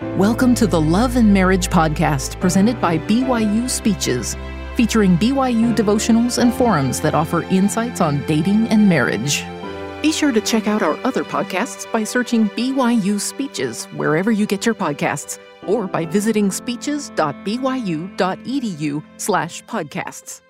Welcome 0.00 0.54
to 0.54 0.68
the 0.68 0.80
Love 0.80 1.16
and 1.16 1.34
Marriage 1.34 1.70
Podcast 1.70 2.38
presented 2.38 2.80
by 2.80 2.98
BYU 2.98 3.68
Speeches, 3.68 4.36
featuring 4.76 5.18
BYU 5.18 5.74
devotionals 5.74 6.38
and 6.38 6.54
forums 6.54 7.00
that 7.00 7.16
offer 7.16 7.42
insights 7.42 8.00
on 8.00 8.24
dating 8.26 8.68
and 8.68 8.88
marriage. 8.88 9.42
Be 10.00 10.12
sure 10.12 10.30
to 10.30 10.40
check 10.40 10.68
out 10.68 10.82
our 10.82 10.96
other 11.04 11.24
podcasts 11.24 11.90
by 11.90 12.04
searching 12.04 12.48
BYU 12.50 13.18
Speeches 13.18 13.86
wherever 13.86 14.30
you 14.30 14.46
get 14.46 14.64
your 14.64 14.76
podcasts 14.76 15.40
or 15.66 15.88
by 15.88 16.06
visiting 16.06 16.52
speeches.byu.edu 16.52 19.04
slash 19.16 19.64
podcasts. 19.64 20.42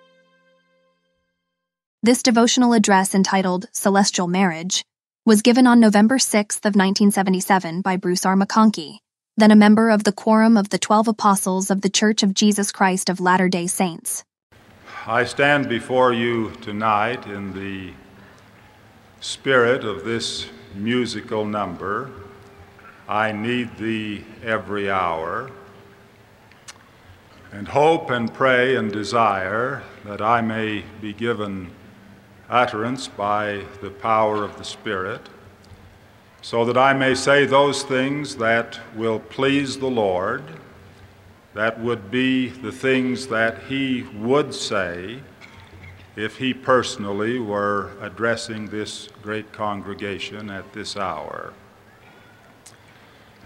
This 2.02 2.22
devotional 2.22 2.74
address 2.74 3.14
entitled 3.14 3.66
Celestial 3.72 4.28
Marriage 4.28 4.84
was 5.24 5.40
given 5.40 5.66
on 5.66 5.80
November 5.80 6.18
6th 6.18 6.66
of 6.66 6.76
1977 6.76 7.80
by 7.80 7.96
Bruce 7.96 8.26
R. 8.26 8.36
McConkie 8.36 8.98
then 9.38 9.50
a 9.52 9.56
member 9.56 9.88
of 9.88 10.02
the 10.02 10.10
Quorum 10.10 10.56
of 10.56 10.70
the 10.70 10.78
Twelve 10.78 11.06
Apostles 11.06 11.70
of 11.70 11.82
the 11.82 11.88
Church 11.88 12.24
of 12.24 12.34
Jesus 12.34 12.72
Christ 12.72 13.08
of 13.08 13.20
Latter 13.20 13.48
day 13.48 13.68
Saints. 13.68 14.24
I 15.06 15.24
stand 15.24 15.68
before 15.68 16.12
you 16.12 16.50
tonight 16.60 17.24
in 17.24 17.52
the 17.54 17.92
spirit 19.20 19.84
of 19.84 20.04
this 20.04 20.48
musical 20.74 21.44
number. 21.44 22.10
I 23.08 23.30
need 23.30 23.76
thee 23.76 24.24
every 24.44 24.90
hour, 24.90 25.52
and 27.52 27.68
hope 27.68 28.10
and 28.10 28.34
pray 28.34 28.74
and 28.74 28.92
desire 28.92 29.84
that 30.04 30.20
I 30.20 30.40
may 30.40 30.82
be 31.00 31.12
given 31.12 31.70
utterance 32.50 33.06
by 33.06 33.62
the 33.82 33.90
power 33.90 34.42
of 34.42 34.58
the 34.58 34.64
Spirit 34.64 35.28
so 36.42 36.64
that 36.64 36.76
I 36.76 36.92
may 36.92 37.14
say 37.14 37.44
those 37.44 37.82
things 37.82 38.36
that 38.36 38.78
will 38.94 39.18
please 39.18 39.78
the 39.78 39.90
Lord, 39.90 40.42
that 41.54 41.80
would 41.80 42.10
be 42.10 42.48
the 42.48 42.72
things 42.72 43.26
that 43.28 43.64
He 43.64 44.02
would 44.14 44.54
say 44.54 45.20
if 46.16 46.36
He 46.36 46.54
personally 46.54 47.38
were 47.38 47.92
addressing 48.00 48.68
this 48.68 49.08
great 49.22 49.52
congregation 49.52 50.50
at 50.50 50.72
this 50.72 50.96
hour. 50.96 51.52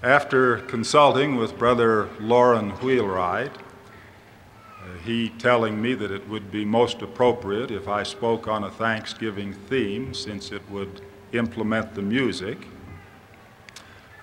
After 0.03 0.59
consulting 0.59 1.37
with 1.37 1.57
Brother 1.57 2.09
Lorin 2.19 2.71
Wheelwright, 2.71 3.53
uh, 3.55 4.99
he 5.05 5.29
telling 5.29 5.81
me 5.81 5.95
that 5.95 6.11
it 6.11 6.29
would 6.29 6.51
be 6.51 6.65
most 6.65 7.03
appropriate 7.03 7.71
if 7.71 7.87
I 7.87 8.03
spoke 8.03 8.49
on 8.49 8.65
a 8.65 8.71
Thanksgiving 8.71 9.53
theme 9.53 10.13
since 10.13 10.51
it 10.51 10.63
would 10.69 11.03
implement 11.33 11.95
the 11.95 12.03
music. 12.03 12.67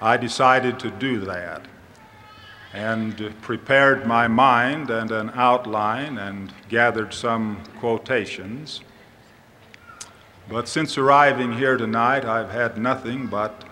I 0.02 0.18
decided 0.18 0.80
to 0.80 0.92
do 0.92 1.20
that 1.22 1.64
and 2.74 3.34
prepared 3.42 4.06
my 4.06 4.28
mind 4.28 4.90
and 4.90 5.12
an 5.12 5.32
outline 5.34 6.18
and 6.18 6.54
gathered 6.70 7.14
some 7.14 7.64
quotations. 7.80 8.82
But 10.48 10.68
since 10.68 10.98
arriving 10.98 11.54
here 11.54 11.78
tonight, 11.78 12.26
I've 12.26 12.52
had 12.52 12.78
nothing 12.78 13.28
but 13.28 13.66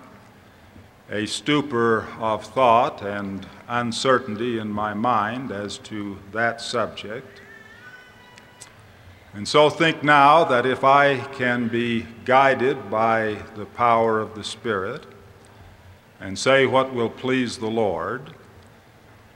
a 1.09 1.25
stupor 1.25 2.07
of 2.19 2.43
thought 2.43 3.01
and 3.01 3.47
uncertainty 3.67 4.59
in 4.59 4.69
my 4.69 4.93
mind 4.93 5.51
as 5.51 5.77
to 5.77 6.17
that 6.33 6.59
subject. 6.59 7.41
And 9.33 9.47
so 9.47 9.69
think 9.69 10.03
now 10.03 10.43
that 10.43 10.65
if 10.65 10.83
I 10.83 11.19
can 11.35 11.67
be 11.67 12.05
guided 12.25 12.89
by 12.89 13.37
the 13.55 13.65
power 13.65 14.19
of 14.19 14.35
the 14.35 14.43
Spirit, 14.43 15.05
and 16.19 16.37
say 16.37 16.65
what 16.65 16.93
will 16.93 17.09
please 17.09 17.57
the 17.57 17.69
Lord, 17.69 18.33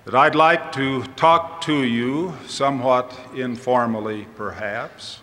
that 0.06 0.16
I'd 0.16 0.36
like 0.36 0.72
to 0.74 1.04
talk 1.16 1.62
to 1.62 1.84
you, 1.84 2.34
somewhat 2.48 3.18
informally 3.36 4.28
perhaps, 4.36 5.22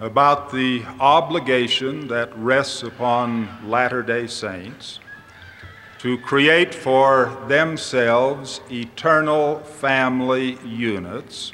about 0.00 0.52
the 0.52 0.84
obligation 1.00 2.06
that 2.08 2.36
rests 2.38 2.82
upon 2.82 3.68
Latter 3.68 4.02
day 4.02 4.28
Saints 4.28 5.00
to 5.98 6.16
create 6.18 6.72
for 6.72 7.36
themselves 7.48 8.60
eternal 8.70 9.58
family 9.58 10.56
units 10.64 11.52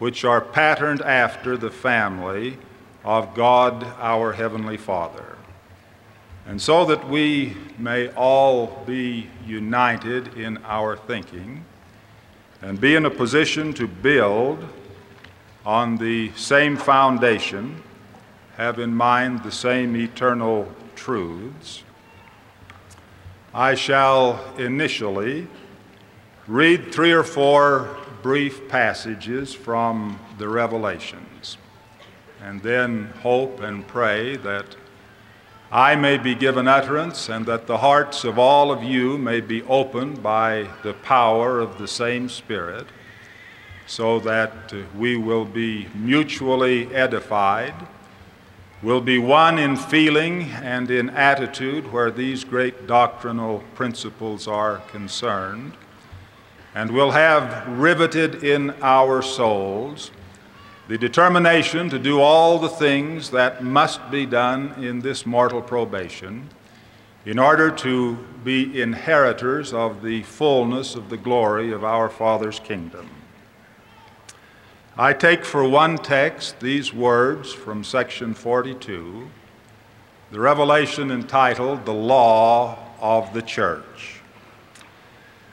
which 0.00 0.24
are 0.24 0.40
patterned 0.40 1.02
after 1.02 1.56
the 1.56 1.70
family 1.70 2.58
of 3.04 3.32
God 3.34 3.84
our 3.98 4.32
Heavenly 4.32 4.76
Father. 4.76 5.29
And 6.50 6.60
so 6.60 6.84
that 6.86 7.08
we 7.08 7.56
may 7.78 8.08
all 8.08 8.82
be 8.84 9.30
united 9.46 10.36
in 10.36 10.58
our 10.64 10.96
thinking 10.96 11.64
and 12.60 12.80
be 12.80 12.96
in 12.96 13.06
a 13.06 13.10
position 13.10 13.72
to 13.74 13.86
build 13.86 14.58
on 15.64 15.96
the 15.96 16.32
same 16.32 16.76
foundation, 16.76 17.80
have 18.56 18.80
in 18.80 18.92
mind 18.92 19.44
the 19.44 19.52
same 19.52 19.94
eternal 19.94 20.66
truths, 20.96 21.84
I 23.54 23.76
shall 23.76 24.44
initially 24.58 25.46
read 26.48 26.92
three 26.92 27.12
or 27.12 27.22
four 27.22 27.96
brief 28.22 28.68
passages 28.68 29.54
from 29.54 30.18
the 30.36 30.48
Revelations, 30.48 31.58
and 32.42 32.60
then 32.60 33.04
hope 33.22 33.60
and 33.60 33.86
pray 33.86 34.34
that 34.38 34.74
I 35.72 35.94
may 35.94 36.18
be 36.18 36.34
given 36.34 36.66
utterance, 36.66 37.28
and 37.28 37.46
that 37.46 37.68
the 37.68 37.78
hearts 37.78 38.24
of 38.24 38.40
all 38.40 38.72
of 38.72 38.82
you 38.82 39.16
may 39.16 39.40
be 39.40 39.62
opened 39.62 40.20
by 40.20 40.66
the 40.82 40.94
power 40.94 41.60
of 41.60 41.78
the 41.78 41.86
same 41.86 42.28
Spirit, 42.28 42.88
so 43.86 44.18
that 44.20 44.72
we 44.96 45.16
will 45.16 45.44
be 45.44 45.86
mutually 45.94 46.92
edified, 46.92 47.74
will 48.82 49.00
be 49.00 49.18
one 49.18 49.60
in 49.60 49.76
feeling 49.76 50.42
and 50.42 50.90
in 50.90 51.08
attitude 51.10 51.92
where 51.92 52.10
these 52.10 52.42
great 52.42 52.88
doctrinal 52.88 53.62
principles 53.76 54.48
are 54.48 54.78
concerned, 54.88 55.74
and 56.74 56.90
will 56.90 57.12
have 57.12 57.68
riveted 57.68 58.42
in 58.42 58.74
our 58.82 59.22
souls 59.22 60.10
the 60.90 60.98
determination 60.98 61.88
to 61.88 62.00
do 62.00 62.20
all 62.20 62.58
the 62.58 62.68
things 62.68 63.30
that 63.30 63.62
must 63.62 64.10
be 64.10 64.26
done 64.26 64.74
in 64.82 64.98
this 64.98 65.24
mortal 65.24 65.62
probation 65.62 66.50
in 67.24 67.38
order 67.38 67.70
to 67.70 68.16
be 68.42 68.82
inheritors 68.82 69.72
of 69.72 70.02
the 70.02 70.20
fullness 70.24 70.96
of 70.96 71.08
the 71.08 71.16
glory 71.16 71.70
of 71.70 71.84
our 71.84 72.08
Father's 72.08 72.58
kingdom. 72.58 73.08
I 74.98 75.12
take 75.12 75.44
for 75.44 75.62
one 75.62 75.96
text 75.96 76.58
these 76.58 76.92
words 76.92 77.52
from 77.52 77.84
section 77.84 78.34
42, 78.34 79.28
the 80.32 80.40
revelation 80.40 81.12
entitled 81.12 81.86
The 81.86 81.94
Law 81.94 82.76
of 83.00 83.32
the 83.32 83.42
Church. 83.42 84.22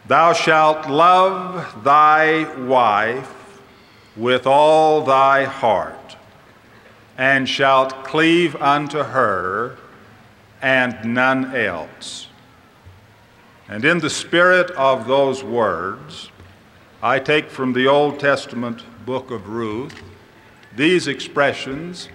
Thou 0.07 0.33
shalt 0.33 0.89
love 0.89 1.83
thy 1.83 2.51
wife 2.65 3.35
with 4.17 4.47
all 4.47 5.03
thy 5.03 5.43
heart, 5.43 6.17
and 7.17 7.47
shalt 7.47 8.03
cleave 8.03 8.55
unto 8.55 8.99
her 8.99 9.77
and 10.61 10.97
none 11.05 11.55
else. 11.55 12.27
And 13.69 13.85
in 13.85 13.99
the 13.99 14.09
spirit 14.09 14.71
of 14.71 15.07
those 15.07 15.43
words, 15.43 16.31
I 17.01 17.19
take 17.19 17.49
from 17.49 17.73
the 17.73 17.87
Old 17.87 18.19
Testament 18.19 18.83
book 19.05 19.29
of 19.29 19.49
Ruth 19.49 20.01
these 20.75 21.07
expressions, 21.07 22.09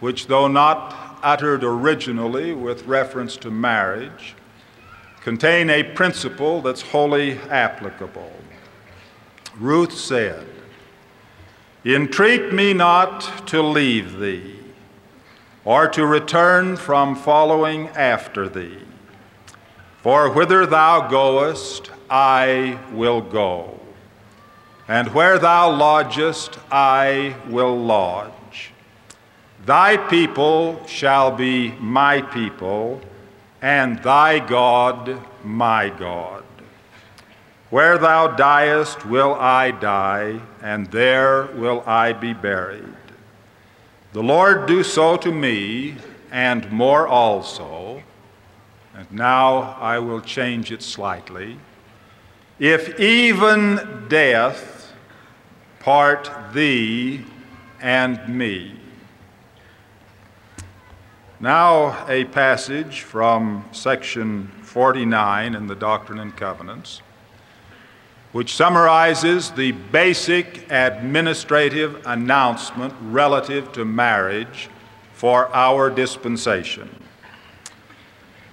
which, 0.00 0.26
though 0.26 0.48
not 0.48 1.18
uttered 1.22 1.64
originally 1.64 2.54
with 2.54 2.86
reference 2.86 3.36
to 3.38 3.50
marriage, 3.50 4.34
contain 5.20 5.70
a 5.70 5.82
principle 5.82 6.60
that's 6.60 6.82
wholly 6.82 7.38
applicable. 7.50 8.32
Ruth 9.58 9.92
said, 9.92 10.46
Entreat 11.86 12.52
me 12.52 12.74
not 12.74 13.46
to 13.46 13.62
leave 13.62 14.18
thee, 14.18 14.58
or 15.64 15.86
to 15.86 16.04
return 16.04 16.76
from 16.76 17.14
following 17.14 17.86
after 17.90 18.48
thee. 18.48 18.80
For 20.02 20.28
whither 20.28 20.66
thou 20.66 21.06
goest, 21.06 21.92
I 22.10 22.80
will 22.90 23.20
go, 23.20 23.78
and 24.88 25.14
where 25.14 25.38
thou 25.38 25.70
lodgest, 25.70 26.58
I 26.72 27.36
will 27.48 27.78
lodge. 27.78 28.72
Thy 29.64 29.96
people 29.96 30.84
shall 30.88 31.30
be 31.30 31.70
my 31.78 32.20
people, 32.20 33.00
and 33.62 34.02
thy 34.02 34.40
God 34.40 35.20
my 35.44 35.90
God. 35.90 36.42
Where 37.76 37.98
thou 37.98 38.28
diest 38.28 39.04
will 39.04 39.34
I 39.34 39.70
die, 39.70 40.40
and 40.62 40.86
there 40.86 41.50
will 41.56 41.84
I 41.86 42.14
be 42.14 42.32
buried. 42.32 42.96
The 44.14 44.22
Lord 44.22 44.64
do 44.64 44.82
so 44.82 45.18
to 45.18 45.30
me, 45.30 45.96
and 46.30 46.72
more 46.72 47.06
also, 47.06 48.02
And 48.94 49.12
now 49.12 49.76
I 49.78 49.98
will 49.98 50.22
change 50.22 50.72
it 50.72 50.82
slightly. 50.82 51.58
If 52.58 52.98
even 52.98 54.06
death 54.08 54.94
part 55.78 56.30
thee 56.54 57.26
and 57.82 58.26
me. 58.26 58.80
Now, 61.40 62.06
a 62.08 62.24
passage 62.24 63.02
from 63.02 63.66
section 63.72 64.50
49 64.62 65.54
in 65.54 65.66
the 65.66 65.74
Doctrine 65.74 66.20
and 66.20 66.34
Covenants, 66.34 67.02
which 68.36 68.54
summarizes 68.54 69.50
the 69.52 69.72
basic 69.72 70.70
administrative 70.70 72.02
announcement 72.04 72.92
relative 73.00 73.72
to 73.72 73.82
marriage 73.82 74.68
for 75.14 75.48
our 75.56 75.88
dispensation. 75.88 76.86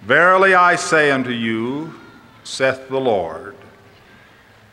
Verily 0.03 0.56
I 0.56 0.77
say 0.77 1.12
unto 1.12 1.31
you, 1.31 1.94
saith 2.45 2.88
the 2.88 2.97
Lord, 2.97 3.57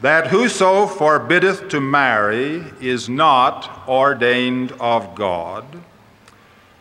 that 0.01 0.29
whoso 0.29 0.87
forbiddeth 0.87 1.69
to 1.71 1.81
marry 1.81 2.63
is 2.81 3.09
not 3.09 3.89
ordained 3.89 4.71
of 4.79 5.17
God, 5.17 5.67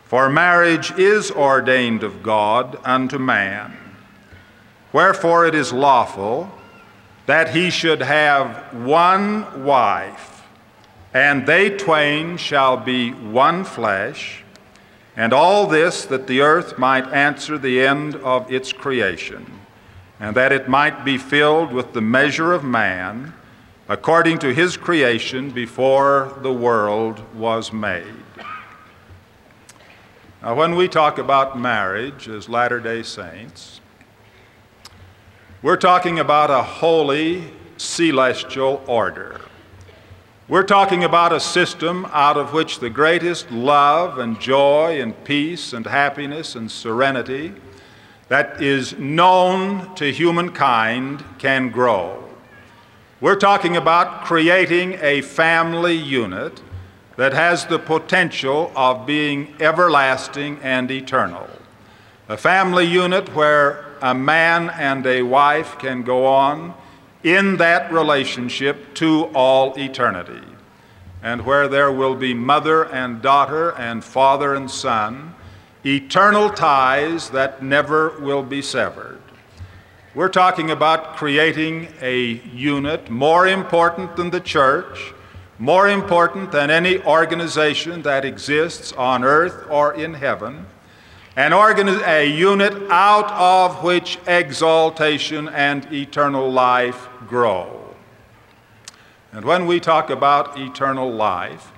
for 0.04 0.30
marriage 0.30 0.92
is 0.92 1.32
ordained 1.32 2.04
of 2.04 2.22
God 2.22 2.78
unto 2.84 3.18
man. 3.18 3.76
Wherefore 4.92 5.46
it 5.46 5.56
is 5.56 5.72
lawful 5.72 6.59
that 7.30 7.54
he 7.54 7.70
should 7.70 8.02
have 8.02 8.74
one 8.74 9.64
wife, 9.64 10.42
and 11.14 11.46
they 11.46 11.70
twain 11.70 12.36
shall 12.36 12.76
be 12.76 13.12
one 13.12 13.62
flesh, 13.64 14.42
and 15.16 15.32
all 15.32 15.66
this 15.66 16.04
that 16.04 16.26
the 16.26 16.40
earth 16.40 16.76
might 16.76 17.06
answer 17.12 17.56
the 17.56 17.80
end 17.80 18.16
of 18.16 18.50
its 18.52 18.72
creation 18.72 19.60
and 20.20 20.36
that 20.36 20.52
it 20.52 20.68
might 20.68 21.04
be 21.04 21.16
filled 21.16 21.72
with 21.72 21.94
the 21.94 22.00
measure 22.00 22.52
of 22.52 22.62
man 22.62 23.32
according 23.88 24.38
to 24.38 24.52
his 24.52 24.76
creation 24.76 25.50
before 25.50 26.36
the 26.42 26.52
world 26.52 27.18
was 27.34 27.72
made. 27.72 28.04
Now, 30.42 30.54
when 30.54 30.76
we 30.76 30.88
talk 30.88 31.18
about 31.18 31.58
marriage 31.58 32.28
as 32.28 32.48
Latter 32.48 32.80
day 32.80 33.02
Saints, 33.02 33.79
we're 35.62 35.76
talking 35.76 36.18
about 36.18 36.50
a 36.50 36.62
holy 36.62 37.44
celestial 37.76 38.82
order. 38.86 39.38
We're 40.48 40.62
talking 40.62 41.04
about 41.04 41.34
a 41.34 41.40
system 41.40 42.06
out 42.12 42.38
of 42.38 42.54
which 42.54 42.80
the 42.80 42.88
greatest 42.88 43.50
love 43.50 44.18
and 44.18 44.40
joy 44.40 45.02
and 45.02 45.22
peace 45.24 45.74
and 45.74 45.84
happiness 45.84 46.54
and 46.56 46.70
serenity 46.70 47.52
that 48.28 48.62
is 48.62 48.98
known 48.98 49.94
to 49.96 50.10
humankind 50.10 51.22
can 51.38 51.68
grow. 51.68 52.24
We're 53.20 53.36
talking 53.36 53.76
about 53.76 54.24
creating 54.24 54.98
a 55.02 55.20
family 55.20 55.94
unit 55.94 56.62
that 57.16 57.34
has 57.34 57.66
the 57.66 57.78
potential 57.78 58.72
of 58.74 59.04
being 59.04 59.54
everlasting 59.60 60.58
and 60.62 60.90
eternal. 60.90 61.50
A 62.30 62.38
family 62.38 62.86
unit 62.86 63.34
where 63.34 63.89
a 64.02 64.14
man 64.14 64.70
and 64.70 65.06
a 65.06 65.22
wife 65.22 65.78
can 65.78 66.02
go 66.02 66.26
on 66.26 66.74
in 67.22 67.56
that 67.58 67.92
relationship 67.92 68.94
to 68.94 69.24
all 69.34 69.78
eternity, 69.78 70.42
and 71.22 71.44
where 71.44 71.68
there 71.68 71.92
will 71.92 72.14
be 72.14 72.32
mother 72.32 72.84
and 72.86 73.20
daughter 73.20 73.72
and 73.78 74.02
father 74.02 74.54
and 74.54 74.70
son 74.70 75.34
eternal 75.84 76.50
ties 76.50 77.30
that 77.30 77.62
never 77.62 78.18
will 78.20 78.42
be 78.42 78.60
severed. 78.60 79.20
We're 80.14 80.28
talking 80.28 80.70
about 80.70 81.16
creating 81.16 81.88
a 82.02 82.42
unit 82.52 83.08
more 83.08 83.46
important 83.46 84.16
than 84.16 84.30
the 84.30 84.40
church, 84.40 85.14
more 85.58 85.88
important 85.88 86.52
than 86.52 86.70
any 86.70 87.00
organization 87.02 88.02
that 88.02 88.24
exists 88.24 88.92
on 88.92 89.24
earth 89.24 89.66
or 89.70 89.94
in 89.94 90.14
heaven, 90.14 90.66
an 91.36 91.52
organi- 91.52 92.06
a 92.06 92.26
unit 92.26 92.74
out 92.90 93.30
of 93.32 93.82
which 93.84 94.18
exaltation 94.26 95.48
and 95.48 95.92
eternal 95.92 96.50
life 96.50 97.08
grow. 97.28 97.94
And 99.32 99.44
when 99.44 99.66
we 99.66 99.78
talk 99.78 100.10
about 100.10 100.58
eternal 100.58 101.10
life, 101.10 101.72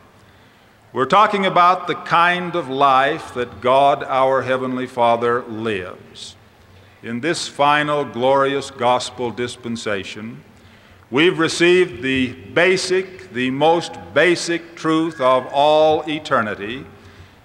we're 0.95 1.05
talking 1.05 1.45
about 1.45 1.87
the 1.87 1.95
kind 1.95 2.55
of 2.55 2.69
life 2.69 3.35
that 3.35 3.61
God, 3.61 4.03
our 4.05 4.43
Heavenly 4.43 4.87
Father, 4.87 5.43
lives. 5.43 6.37
In 7.03 7.21
this 7.21 7.49
final 7.49 8.05
glorious 8.05 8.71
gospel 8.71 9.31
dispensation, 9.31 10.43
we've 11.11 11.39
received 11.39 12.03
the 12.03 12.33
basic, 12.33 13.33
the 13.33 13.51
most 13.51 13.99
basic 14.15 14.75
truth 14.75 15.21
of 15.21 15.47
all 15.47 16.09
eternity, 16.09 16.87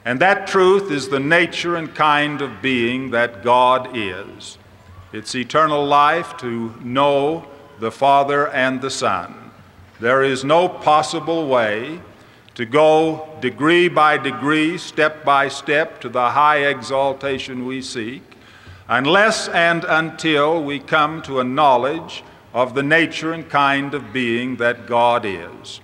and 0.07 0.21
that 0.21 0.48
truth 0.48 0.89
is 0.89 1.09
the 1.09 1.19
nature 1.19 1.75
and 1.75 1.94
kind 1.94 2.42
of 2.42 2.62
being 2.62 3.12
that 3.12 3.44
God 3.44 3.89
is. 3.94 4.57
It's 5.12 5.36
eternal 5.36 5.86
life 5.86 6.38
to 6.38 6.74
know 6.80 7.45
the 7.81 7.92
Father 7.92 8.48
and 8.48 8.80
the 8.80 8.89
Son. 8.89 9.51
There 10.00 10.24
is 10.24 10.45
no 10.45 10.69
possible 10.69 11.50
way 11.50 12.00
to 12.56 12.65
go 12.65 13.27
degree 13.42 13.89
by 13.89 14.18
degree, 14.18 14.77
step 14.77 15.25
by 15.25 15.50
step, 15.50 16.00
to 16.00 16.07
the 16.07 16.30
high 16.30 16.68
exaltation 16.68 17.65
we 17.65 17.81
seek, 17.81 18.24
unless 18.88 19.50
and 19.50 19.83
until 19.83 20.63
we 20.63 20.80
come 20.80 21.21
to 21.24 21.42
a 21.42 21.44
knowledge 21.44 22.24
of 22.54 22.75
the 22.75 22.83
nature 22.83 23.33
and 23.33 23.50
kind 23.50 23.94
of 23.94 24.13
being 24.13 24.56
that 24.56 24.88
God 24.88 25.25
is. 25.25 25.81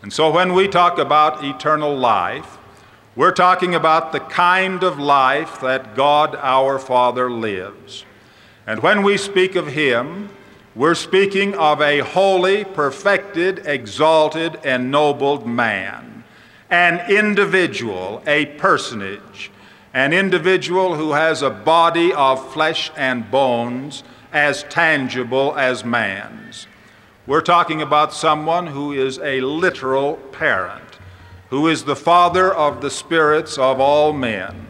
And 0.00 0.10
so 0.10 0.30
when 0.30 0.54
we 0.54 0.68
talk 0.68 0.96
about 0.96 1.44
eternal 1.44 1.94
life, 1.94 2.57
we're 3.18 3.32
talking 3.32 3.74
about 3.74 4.12
the 4.12 4.20
kind 4.20 4.84
of 4.84 4.96
life 4.96 5.60
that 5.60 5.96
God 5.96 6.36
our 6.36 6.78
Father 6.78 7.28
lives. 7.28 8.04
And 8.64 8.80
when 8.80 9.02
we 9.02 9.16
speak 9.16 9.56
of 9.56 9.66
Him, 9.66 10.28
we're 10.76 10.94
speaking 10.94 11.52
of 11.56 11.82
a 11.82 11.98
holy, 11.98 12.62
perfected, 12.62 13.66
exalted, 13.66 14.64
ennobled 14.64 15.48
man, 15.48 16.22
an 16.70 17.10
individual, 17.10 18.22
a 18.24 18.46
personage, 18.46 19.50
an 19.92 20.12
individual 20.12 20.94
who 20.94 21.10
has 21.10 21.42
a 21.42 21.50
body 21.50 22.12
of 22.12 22.52
flesh 22.52 22.92
and 22.96 23.28
bones 23.32 24.04
as 24.32 24.62
tangible 24.62 25.56
as 25.56 25.84
man's. 25.84 26.68
We're 27.26 27.40
talking 27.40 27.82
about 27.82 28.12
someone 28.12 28.68
who 28.68 28.92
is 28.92 29.18
a 29.18 29.40
literal 29.40 30.18
parent, 30.30 30.87
who 31.50 31.68
is 31.68 31.84
the 31.84 31.96
father 31.96 32.52
of 32.52 32.80
the 32.80 32.90
spirits 32.90 33.56
of 33.56 33.80
all 33.80 34.12
men. 34.12 34.66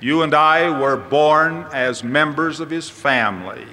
You 0.00 0.22
and 0.22 0.34
I 0.34 0.78
were 0.78 0.96
born 0.96 1.66
as 1.72 2.04
members 2.04 2.60
of 2.60 2.70
his 2.70 2.88
family. 2.88 3.66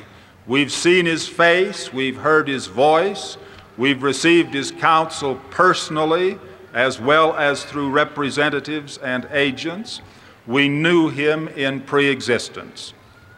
We've 0.47 0.71
seen 0.71 1.05
his 1.05 1.27
face, 1.27 1.91
we've 1.91 2.17
heard 2.17 2.47
his 2.47 2.67
voice, 2.67 3.37
we've 3.77 4.03
received 4.03 4.53
his 4.53 4.71
counsel 4.71 5.39
personally, 5.49 6.37
as 6.73 6.99
well 6.99 7.35
as 7.35 7.63
through 7.63 7.89
representatives 7.89 8.97
and 8.97 9.27
agents. 9.31 10.01
We 10.45 10.67
knew 10.69 11.09
him 11.09 11.47
in 11.47 11.81
pre 11.81 12.07
existence. 12.09 12.93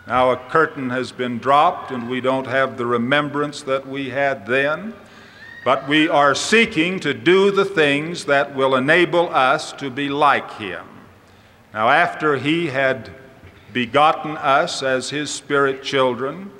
Now 0.05 0.31
a 0.31 0.37
curtain 0.37 0.89
has 0.89 1.11
been 1.11 1.37
dropped, 1.37 1.91
and 1.91 2.09
we 2.09 2.19
don't 2.19 2.47
have 2.47 2.77
the 2.77 2.85
remembrance 2.85 3.61
that 3.63 3.87
we 3.87 4.09
had 4.09 4.47
then, 4.47 4.93
but 5.67 5.85
we 5.85 6.07
are 6.07 6.33
seeking 6.33 6.97
to 6.97 7.13
do 7.13 7.51
the 7.51 7.65
things 7.65 8.23
that 8.23 8.55
will 8.55 8.73
enable 8.73 9.27
us 9.35 9.73
to 9.73 9.89
be 9.89 10.07
like 10.07 10.49
him. 10.53 10.85
Now, 11.73 11.89
after 11.89 12.37
he 12.37 12.67
had 12.67 13.11
begotten 13.73 14.37
us 14.37 14.81
as 14.81 15.09
his 15.09 15.29
spirit 15.29 15.83
children, 15.83 16.51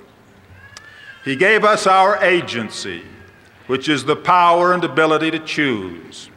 he 1.24 1.36
gave 1.36 1.64
us 1.64 1.86
our 1.86 2.22
agency, 2.22 3.02
which 3.66 3.88
is 3.88 4.04
the 4.04 4.14
power 4.14 4.74
and 4.74 4.84
ability 4.84 5.30
to 5.30 5.38
choose. 5.38 6.28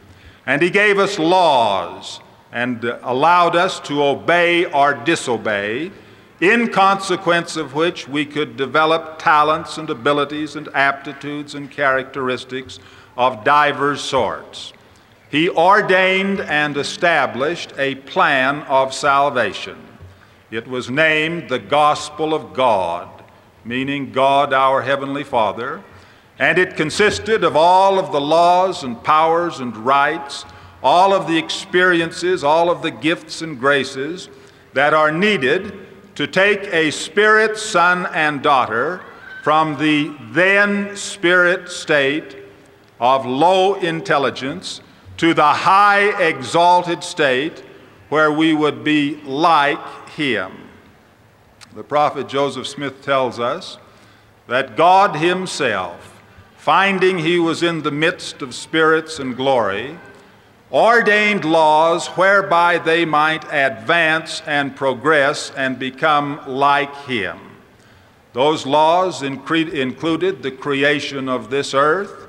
And 0.46 0.62
He 0.62 0.70
gave 0.70 0.98
us 0.98 1.18
laws 1.18 2.22
and 2.52 2.82
allowed 3.02 3.54
us 3.54 3.80
to 3.80 4.02
obey 4.02 4.64
or 4.64 4.94
disobey, 4.94 5.92
in 6.42 6.68
consequence 6.68 7.56
of 7.56 7.72
which 7.72 8.06
we 8.06 8.26
could 8.26 8.58
develop 8.58 9.18
talents 9.18 9.78
and 9.78 9.88
abilities 9.88 10.56
and 10.56 10.68
aptitudes 10.74 11.54
and 11.54 11.70
characteristics 11.70 12.78
of 13.16 13.42
divers 13.44 14.02
sorts. 14.02 14.74
He 15.30 15.48
ordained 15.48 16.40
and 16.40 16.76
established 16.76 17.72
a 17.78 17.94
plan 17.94 18.60
of 18.64 18.92
salvation. 18.92 19.78
It 20.50 20.68
was 20.68 20.90
named 20.90 21.48
the 21.48 21.58
Gospel 21.58 22.34
of 22.34 22.52
God 22.52 23.08
meaning 23.64 24.12
God 24.12 24.52
our 24.52 24.82
Heavenly 24.82 25.24
Father, 25.24 25.82
and 26.38 26.58
it 26.58 26.76
consisted 26.76 27.44
of 27.44 27.56
all 27.56 27.98
of 27.98 28.12
the 28.12 28.20
laws 28.20 28.82
and 28.82 29.02
powers 29.02 29.60
and 29.60 29.76
rights, 29.76 30.44
all 30.82 31.14
of 31.14 31.28
the 31.28 31.38
experiences, 31.38 32.42
all 32.42 32.70
of 32.70 32.82
the 32.82 32.90
gifts 32.90 33.42
and 33.42 33.58
graces 33.60 34.28
that 34.72 34.94
are 34.94 35.12
needed 35.12 35.86
to 36.14 36.26
take 36.26 36.64
a 36.72 36.90
spirit 36.90 37.56
son 37.56 38.06
and 38.12 38.42
daughter 38.42 39.02
from 39.42 39.78
the 39.78 40.14
then 40.30 40.94
spirit 40.96 41.68
state 41.68 42.36
of 43.00 43.26
low 43.26 43.74
intelligence 43.74 44.80
to 45.16 45.34
the 45.34 45.42
high 45.42 46.22
exalted 46.22 47.02
state 47.02 47.62
where 48.08 48.30
we 48.30 48.54
would 48.54 48.84
be 48.84 49.16
like 49.22 50.08
him. 50.10 50.52
The 51.74 51.82
prophet 51.82 52.28
Joseph 52.28 52.66
Smith 52.66 53.02
tells 53.02 53.40
us 53.40 53.78
that 54.46 54.76
God 54.76 55.16
Himself, 55.16 56.20
finding 56.56 57.18
He 57.18 57.38
was 57.38 57.62
in 57.62 57.82
the 57.82 57.90
midst 57.90 58.42
of 58.42 58.54
spirits 58.54 59.18
and 59.18 59.34
glory, 59.34 59.98
ordained 60.72 61.44
laws 61.44 62.06
whereby 62.08 62.78
they 62.78 63.04
might 63.04 63.44
advance 63.52 64.40
and 64.46 64.74
progress 64.74 65.52
and 65.56 65.78
become 65.78 66.40
like 66.46 66.94
Him. 67.04 67.38
Those 68.32 68.64
laws 68.64 69.22
included 69.22 70.42
the 70.42 70.50
creation 70.50 71.28
of 71.28 71.50
this 71.50 71.74
earth. 71.74 72.28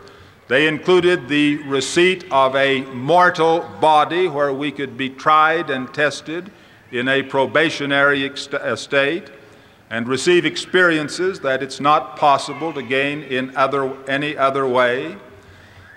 They 0.49 0.67
included 0.67 1.29
the 1.29 1.63
receipt 1.63 2.25
of 2.29 2.53
a 2.57 2.81
mortal 2.81 3.61
body 3.79 4.27
where 4.27 4.53
we 4.53 4.73
could 4.73 4.97
be 4.97 5.09
tried 5.09 5.69
and 5.69 5.93
tested 5.93 6.51
in 6.91 7.07
a 7.07 7.23
probationary 7.23 8.29
state 8.75 9.29
and 9.89 10.07
receive 10.07 10.45
experiences 10.45 11.39
that 11.39 11.63
it's 11.63 11.79
not 11.79 12.17
possible 12.17 12.73
to 12.73 12.81
gain 12.81 13.23
in 13.23 13.55
other, 13.55 13.95
any 14.07 14.35
other 14.35 14.67
way. 14.67 15.15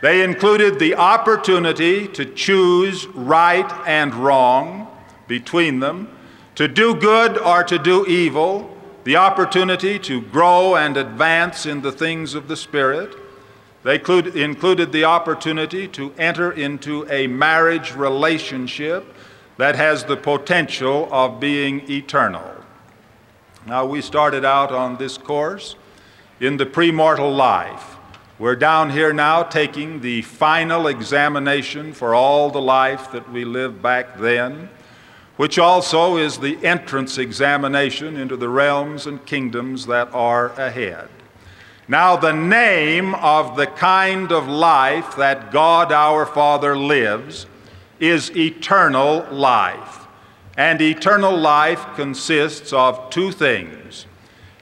They 0.06 0.22
included 0.22 0.78
the 0.78 0.94
opportunity 0.94 2.06
to 2.06 2.25
choose 2.25 3.08
right 3.08 3.68
and 3.88 4.14
wrong 4.14 4.86
between 5.26 5.80
them, 5.80 6.16
to 6.54 6.68
do 6.68 6.94
good 6.94 7.36
or 7.36 7.64
to 7.64 7.76
do 7.76 8.06
evil, 8.06 8.70
the 9.02 9.16
opportunity 9.16 9.98
to 9.98 10.20
grow 10.20 10.76
and 10.76 10.96
advance 10.96 11.66
in 11.66 11.82
the 11.82 11.90
things 11.90 12.36
of 12.36 12.46
the 12.46 12.56
Spirit. 12.56 13.16
They 13.82 13.96
included 13.96 14.92
the 14.92 15.02
opportunity 15.02 15.88
to 15.88 16.14
enter 16.16 16.52
into 16.52 17.04
a 17.10 17.26
marriage 17.26 17.92
relationship 17.96 19.12
that 19.56 19.75
has 19.75 20.04
the 20.04 20.16
potential 20.16 21.08
of 21.10 21.40
being 21.40 21.82
eternal. 21.90 22.48
Now, 23.66 23.84
we 23.84 24.02
started 24.02 24.44
out 24.44 24.70
on 24.70 24.98
this 24.98 25.18
course 25.18 25.75
in 26.38 26.58
the 26.58 26.66
premortal 26.66 27.36
life. 27.36 27.95
We're 28.38 28.57
down 28.57 28.90
here 28.90 29.14
now 29.14 29.45
taking 29.45 30.00
the 30.00 30.21
final 30.21 30.88
examination 30.88 31.95
for 31.95 32.14
all 32.14 32.50
the 32.50 32.61
life 32.61 33.11
that 33.12 33.33
we 33.33 33.47
lived 33.47 33.81
back 33.81 34.19
then, 34.19 34.69
which 35.38 35.59
also 35.59 36.19
is 36.19 36.37
the 36.37 36.62
entrance 36.62 37.16
examination 37.16 38.19
into 38.19 38.37
the 38.37 38.50
realms 38.50 39.07
and 39.07 39.25
kingdoms 39.25 39.87
that 39.87 40.12
are 40.12 40.49
ahead. 40.61 41.09
Now, 41.88 42.16
the 42.16 42.35
name 42.35 43.14
of 43.14 43.57
the 43.57 43.69
kind 43.69 44.31
of 44.31 44.47
life 44.47 45.16
that 45.16 45.50
God 45.50 45.90
our 45.90 46.26
Father 46.26 46.76
lives 46.76 47.47
is 48.00 48.37
eternal 48.37 49.26
life. 49.31 50.07
And 50.59 50.83
eternal 50.83 51.35
life 51.35 51.87
consists 51.95 52.75
of 52.75 53.09
two 53.09 53.33
things 53.33 54.05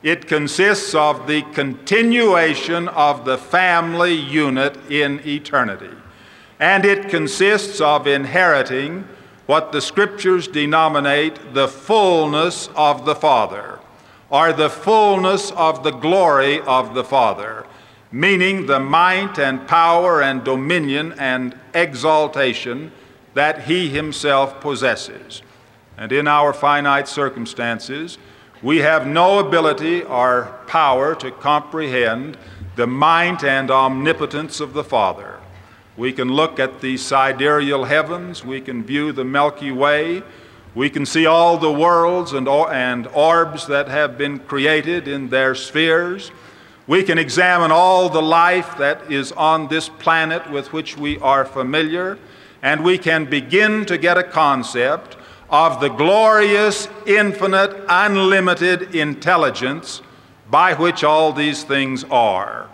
it 0.04 0.28
consists 0.28 0.94
of 0.94 1.26
the 1.26 1.40
continuation 1.54 2.88
of 2.88 3.24
the 3.24 3.38
family 3.38 4.12
unit 4.12 4.76
in 4.90 5.18
eternity. 5.26 5.96
And 6.60 6.84
it 6.84 7.08
consists 7.08 7.80
of 7.80 8.06
inheriting 8.06 9.08
what 9.46 9.72
the 9.72 9.80
scriptures 9.80 10.46
denominate 10.46 11.54
the 11.54 11.68
fullness 11.68 12.68
of 12.76 13.06
the 13.06 13.14
Father, 13.14 13.80
or 14.28 14.52
the 14.52 14.68
fullness 14.68 15.50
of 15.52 15.82
the 15.82 15.90
glory 15.90 16.60
of 16.60 16.94
the 16.94 17.04
Father, 17.04 17.66
meaning 18.12 18.66
the 18.66 18.80
might 18.80 19.38
and 19.38 19.66
power 19.66 20.22
and 20.22 20.44
dominion 20.44 21.14
and 21.18 21.58
exaltation 21.72 22.92
that 23.32 23.64
He 23.64 23.88
Himself 23.88 24.60
possesses. 24.60 25.40
And 25.96 26.12
in 26.12 26.28
our 26.28 26.52
finite 26.52 27.08
circumstances, 27.08 28.18
we 28.64 28.78
have 28.78 29.06
no 29.06 29.40
ability 29.40 30.02
or 30.04 30.58
power 30.66 31.14
to 31.14 31.30
comprehend 31.30 32.38
the 32.76 32.86
might 32.86 33.44
and 33.44 33.70
omnipotence 33.70 34.58
of 34.58 34.72
the 34.72 34.82
Father. 34.82 35.38
We 35.98 36.14
can 36.14 36.32
look 36.32 36.58
at 36.58 36.80
the 36.80 36.96
sidereal 36.96 37.84
heavens, 37.84 38.42
we 38.42 38.62
can 38.62 38.82
view 38.82 39.12
the 39.12 39.22
Milky 39.22 39.70
Way, 39.70 40.22
we 40.74 40.88
can 40.88 41.04
see 41.04 41.26
all 41.26 41.58
the 41.58 41.70
worlds 41.70 42.32
and, 42.32 42.48
and 42.48 43.06
orbs 43.08 43.66
that 43.66 43.88
have 43.88 44.16
been 44.16 44.38
created 44.38 45.08
in 45.08 45.28
their 45.28 45.54
spheres. 45.54 46.30
We 46.86 47.02
can 47.02 47.18
examine 47.18 47.70
all 47.70 48.08
the 48.08 48.22
life 48.22 48.78
that 48.78 49.12
is 49.12 49.30
on 49.32 49.68
this 49.68 49.90
planet 49.90 50.50
with 50.50 50.72
which 50.72 50.96
we 50.96 51.18
are 51.18 51.44
familiar, 51.44 52.18
and 52.62 52.82
we 52.82 52.96
can 52.96 53.26
begin 53.26 53.84
to 53.84 53.98
get 53.98 54.16
a 54.16 54.24
concept 54.24 55.18
of 55.54 55.78
the 55.78 55.88
glorious, 55.88 56.88
infinite, 57.06 57.72
unlimited 57.88 58.92
intelligence 58.92 60.02
by 60.50 60.74
which 60.74 61.04
all 61.04 61.32
these 61.32 61.62
things 61.62 62.02
are. 62.10 62.68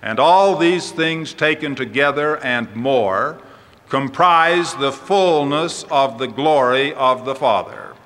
And 0.00 0.20
all 0.20 0.56
these 0.56 0.92
things 0.92 1.34
taken 1.34 1.74
together 1.74 2.36
and 2.36 2.72
more 2.76 3.40
comprise 3.88 4.76
the 4.76 4.92
fullness 4.92 5.82
of 5.90 6.18
the 6.18 6.28
glory 6.28 6.94
of 6.94 7.24
the 7.24 7.34
Father. 7.34 7.96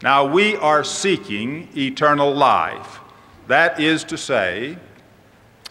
Now 0.00 0.24
we 0.24 0.54
are 0.54 0.84
seeking 0.84 1.68
eternal 1.76 2.32
life. 2.32 3.00
That 3.48 3.80
is 3.80 4.04
to 4.04 4.16
say, 4.16 4.78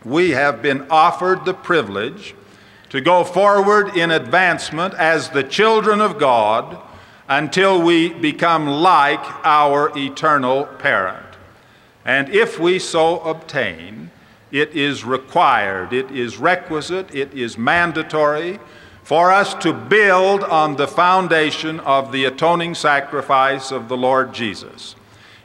we 0.04 0.32
have 0.32 0.62
been 0.62 0.86
offered 0.90 1.46
the 1.46 1.54
privilege 1.54 2.36
to 2.90 3.00
go 3.00 3.24
forward 3.24 3.96
in 3.96 4.12
advancement 4.12 4.94
as 4.96 5.30
the 5.30 5.44
children 5.44 6.02
of 6.02 6.20
God 6.20 6.82
until 7.28 7.82
we 7.82 8.14
become 8.14 8.68
like 8.68 9.24
our 9.46 9.92
eternal 9.98 10.66
parent. 10.66 11.26
And 12.06 12.30
if 12.30 12.60
we 12.60 12.78
so 12.78 13.20
obtain, 13.22 14.12
it 14.52 14.76
is 14.76 15.04
required, 15.04 15.92
it 15.92 16.12
is 16.12 16.38
requisite, 16.38 17.14
it 17.14 17.34
is 17.34 17.58
mandatory 17.58 18.60
for 19.04 19.32
us 19.32 19.54
to 19.56 19.74
build 19.74 20.44
on 20.44 20.76
the 20.76 20.88
foundation 20.88 21.80
of 21.82 22.12
the 22.12 22.26
atoning 22.26 22.74
sacrifice 22.74 23.72
of 23.72 23.88
the 23.88 23.98
Lord 23.98 24.34
Jesus. 24.34 24.96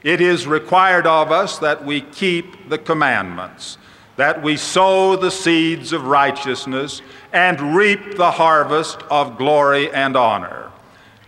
It 0.02 0.20
is 0.20 0.46
required 0.46 1.06
of 1.06 1.30
us 1.30 1.58
that 1.58 1.84
we 1.84 2.00
keep 2.00 2.70
the 2.70 2.78
commandments, 2.78 3.76
that 4.16 4.42
we 4.42 4.56
sow 4.56 5.16
the 5.16 5.30
seeds 5.30 5.92
of 5.92 6.06
righteousness 6.06 7.02
and 7.32 7.76
reap 7.76 8.16
the 8.16 8.30
harvest 8.30 9.02
of 9.10 9.36
glory 9.36 9.90
and 9.92 10.16
honor. 10.16 10.69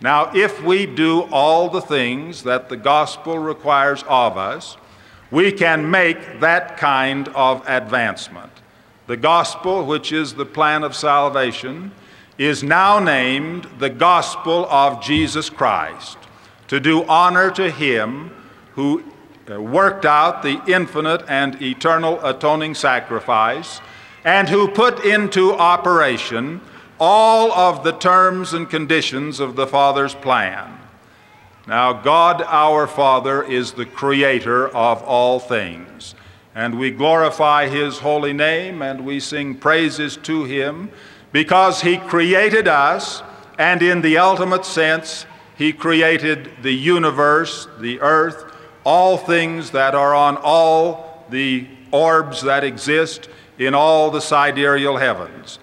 Now, 0.02 0.32
if 0.34 0.60
we 0.62 0.84
do 0.84 1.22
all 1.30 1.68
the 1.68 1.80
things 1.80 2.42
that 2.42 2.68
the 2.68 2.76
gospel 2.76 3.38
requires 3.38 4.02
of 4.08 4.36
us, 4.36 4.76
we 5.30 5.52
can 5.52 5.88
make 5.90 6.40
that 6.40 6.76
kind 6.76 7.28
of 7.28 7.62
advancement. 7.68 8.50
The 9.06 9.16
gospel, 9.16 9.86
which 9.86 10.10
is 10.10 10.34
the 10.34 10.44
plan 10.44 10.82
of 10.82 10.96
salvation, 10.96 11.92
is 12.36 12.64
now 12.64 12.98
named 12.98 13.68
the 13.78 13.90
gospel 13.90 14.66
of 14.68 15.00
Jesus 15.00 15.48
Christ, 15.48 16.18
to 16.66 16.80
do 16.80 17.04
honor 17.04 17.52
to 17.52 17.70
him 17.70 18.32
who 18.72 19.04
uh, 19.48 19.60
worked 19.60 20.04
out 20.04 20.42
the 20.42 20.60
infinite 20.66 21.22
and 21.28 21.60
eternal 21.62 22.24
atoning 22.24 22.74
sacrifice 22.74 23.80
and 24.24 24.48
who 24.48 24.66
put 24.66 25.04
into 25.04 25.52
operation 25.52 26.60
all 27.04 27.50
of 27.50 27.82
the 27.82 27.90
terms 27.90 28.54
and 28.54 28.70
conditions 28.70 29.40
of 29.40 29.56
the 29.56 29.66
Father's 29.66 30.14
plan. 30.14 30.78
Now, 31.66 31.92
God 31.92 32.42
our 32.46 32.86
Father 32.86 33.42
is 33.42 33.72
the 33.72 33.86
creator 33.86 34.68
of 34.68 35.02
all 35.02 35.40
things, 35.40 36.14
and 36.54 36.78
we 36.78 36.92
glorify 36.92 37.66
His 37.66 37.98
holy 37.98 38.32
name 38.32 38.82
and 38.82 39.04
we 39.04 39.18
sing 39.18 39.56
praises 39.56 40.16
to 40.18 40.44
Him 40.44 40.92
because 41.32 41.82
He 41.82 41.96
created 41.96 42.68
us, 42.68 43.24
and 43.58 43.82
in 43.82 44.00
the 44.00 44.18
ultimate 44.18 44.64
sense, 44.64 45.26
He 45.58 45.72
created 45.72 46.52
the 46.62 46.72
universe, 46.72 47.66
the 47.80 48.00
earth, 48.00 48.54
all 48.84 49.16
things 49.16 49.72
that 49.72 49.96
are 49.96 50.14
on 50.14 50.36
all 50.36 51.26
the 51.30 51.66
orbs 51.90 52.42
that 52.42 52.62
exist 52.62 53.28
in 53.58 53.74
all 53.74 54.12
the 54.12 54.20
sidereal 54.20 54.98
heavens. 54.98 55.58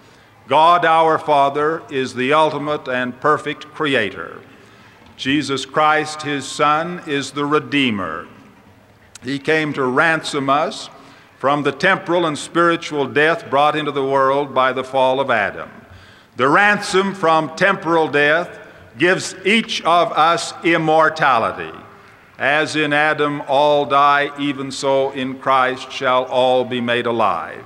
God 0.50 0.84
our 0.84 1.20
Father 1.20 1.84
is 1.92 2.16
the 2.16 2.34
ultimate 2.34 2.88
and 2.88 3.18
perfect 3.22 3.68
creator. 3.68 4.42
Jesus 5.16 5.64
Christ, 5.64 6.24
his 6.24 6.48
Son, 6.48 7.04
is 7.06 7.30
the 7.30 7.46
Redeemer. 7.46 8.28
He 9.22 9.38
came 9.38 9.74
to 9.74 9.84
ransom 9.84 10.50
us 10.50 10.90
from 11.38 11.62
the 11.62 11.72
temporal 11.72 12.26
and 12.26 12.36
spiritual 12.36 13.06
death 13.06 13.48
brought 13.52 13.76
into 13.76 13.92
the 13.92 14.04
world 14.04 14.56
by 14.56 14.74
the 14.74 14.84
fall 14.84 15.20
of 15.20 15.30
Adam. 15.30 15.70
The 16.36 16.50
ransom 16.50 17.14
from 17.14 17.56
temporal 17.56 18.08
death 18.08 18.58
gives 18.98 19.36
each 19.46 19.84
of 19.84 20.12
us 20.14 20.56
immortality. 20.64 21.78
As 22.40 22.76
in 22.76 22.92
Adam 22.92 23.44
all 23.48 23.86
die, 23.86 24.32
even 24.40 24.72
so 24.72 25.12
in 25.12 25.38
Christ 25.38 25.92
shall 25.92 26.26
all 26.26 26.66
be 26.66 26.82
made 26.82 27.06
alive. 27.06 27.64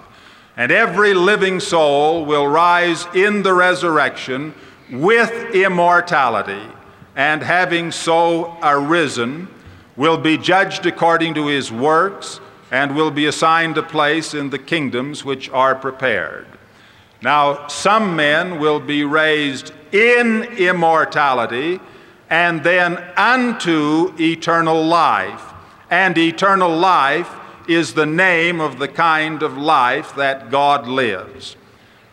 And 0.55 0.71
every 0.71 1.13
living 1.13 1.59
soul 1.59 2.25
will 2.25 2.47
rise 2.47 3.07
in 3.15 3.43
the 3.43 3.53
resurrection 3.53 4.53
with 4.91 5.31
immortality, 5.55 6.61
and 7.15 7.41
having 7.41 7.91
so 7.91 8.57
arisen, 8.61 9.47
will 9.95 10.17
be 10.17 10.37
judged 10.37 10.85
according 10.85 11.33
to 11.35 11.47
his 11.47 11.71
works, 11.71 12.39
and 12.71 12.95
will 12.95 13.11
be 13.11 13.25
assigned 13.25 13.77
a 13.77 13.83
place 13.83 14.33
in 14.33 14.49
the 14.49 14.59
kingdoms 14.59 15.23
which 15.23 15.49
are 15.49 15.75
prepared. 15.75 16.47
Now, 17.21 17.67
some 17.67 18.15
men 18.15 18.59
will 18.59 18.79
be 18.79 19.03
raised 19.03 19.71
in 19.91 20.43
immortality 20.57 21.79
and 22.29 22.63
then 22.63 22.97
unto 23.15 24.13
eternal 24.19 24.83
life. 24.83 25.53
And 25.89 26.17
eternal 26.17 26.75
life 26.75 27.29
is 27.67 27.93
the 27.93 28.05
name 28.05 28.59
of 28.59 28.79
the 28.79 28.87
kind 28.87 29.43
of 29.43 29.57
life 29.57 30.15
that 30.15 30.49
God 30.49 30.87
lives. 30.87 31.55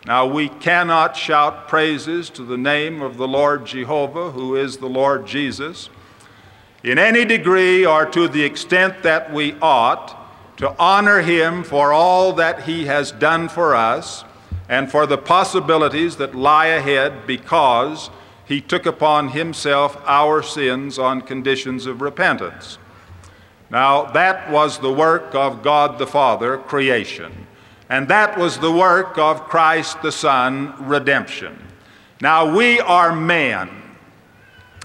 Now, 0.06 0.26
we 0.26 0.48
cannot 0.48 1.16
shout 1.16 1.68
praises 1.68 2.30
to 2.30 2.42
the 2.42 2.56
name 2.56 3.02
of 3.02 3.16
the 3.16 3.28
Lord 3.28 3.66
Jehovah, 3.66 4.30
who 4.30 4.56
is 4.56 4.78
the 4.78 4.88
Lord 4.88 5.26
Jesus, 5.26 5.90
in 6.82 6.98
any 6.98 7.24
degree 7.24 7.84
or 7.84 8.06
to 8.06 8.26
the 8.26 8.42
extent 8.42 9.02
that 9.02 9.32
we 9.32 9.54
ought 9.60 10.16
to 10.56 10.74
honor 10.78 11.20
him 11.20 11.62
for 11.62 11.92
all 11.92 12.32
that 12.34 12.62
he 12.62 12.86
has 12.86 13.12
done 13.12 13.48
for 13.48 13.74
us 13.74 14.24
and 14.68 14.90
for 14.90 15.06
the 15.06 15.18
possibilities 15.18 16.16
that 16.16 16.34
lie 16.34 16.66
ahead 16.66 17.26
because 17.26 18.10
he 18.46 18.60
took 18.60 18.84
upon 18.84 19.28
himself 19.28 19.96
our 20.06 20.42
sins 20.42 20.98
on 20.98 21.20
conditions 21.20 21.86
of 21.86 22.00
repentance. 22.00 22.78
Now, 23.70 24.04
that 24.06 24.50
was 24.50 24.78
the 24.78 24.92
work 24.92 25.34
of 25.34 25.62
God 25.62 25.98
the 25.98 26.06
Father, 26.06 26.58
creation. 26.58 27.46
And 27.88 28.08
that 28.08 28.36
was 28.36 28.58
the 28.58 28.72
work 28.72 29.16
of 29.18 29.44
Christ 29.44 30.02
the 30.02 30.12
Son, 30.12 30.74
redemption. 30.86 31.58
Now, 32.20 32.54
we 32.54 32.80
are 32.80 33.14
men, 33.14 33.70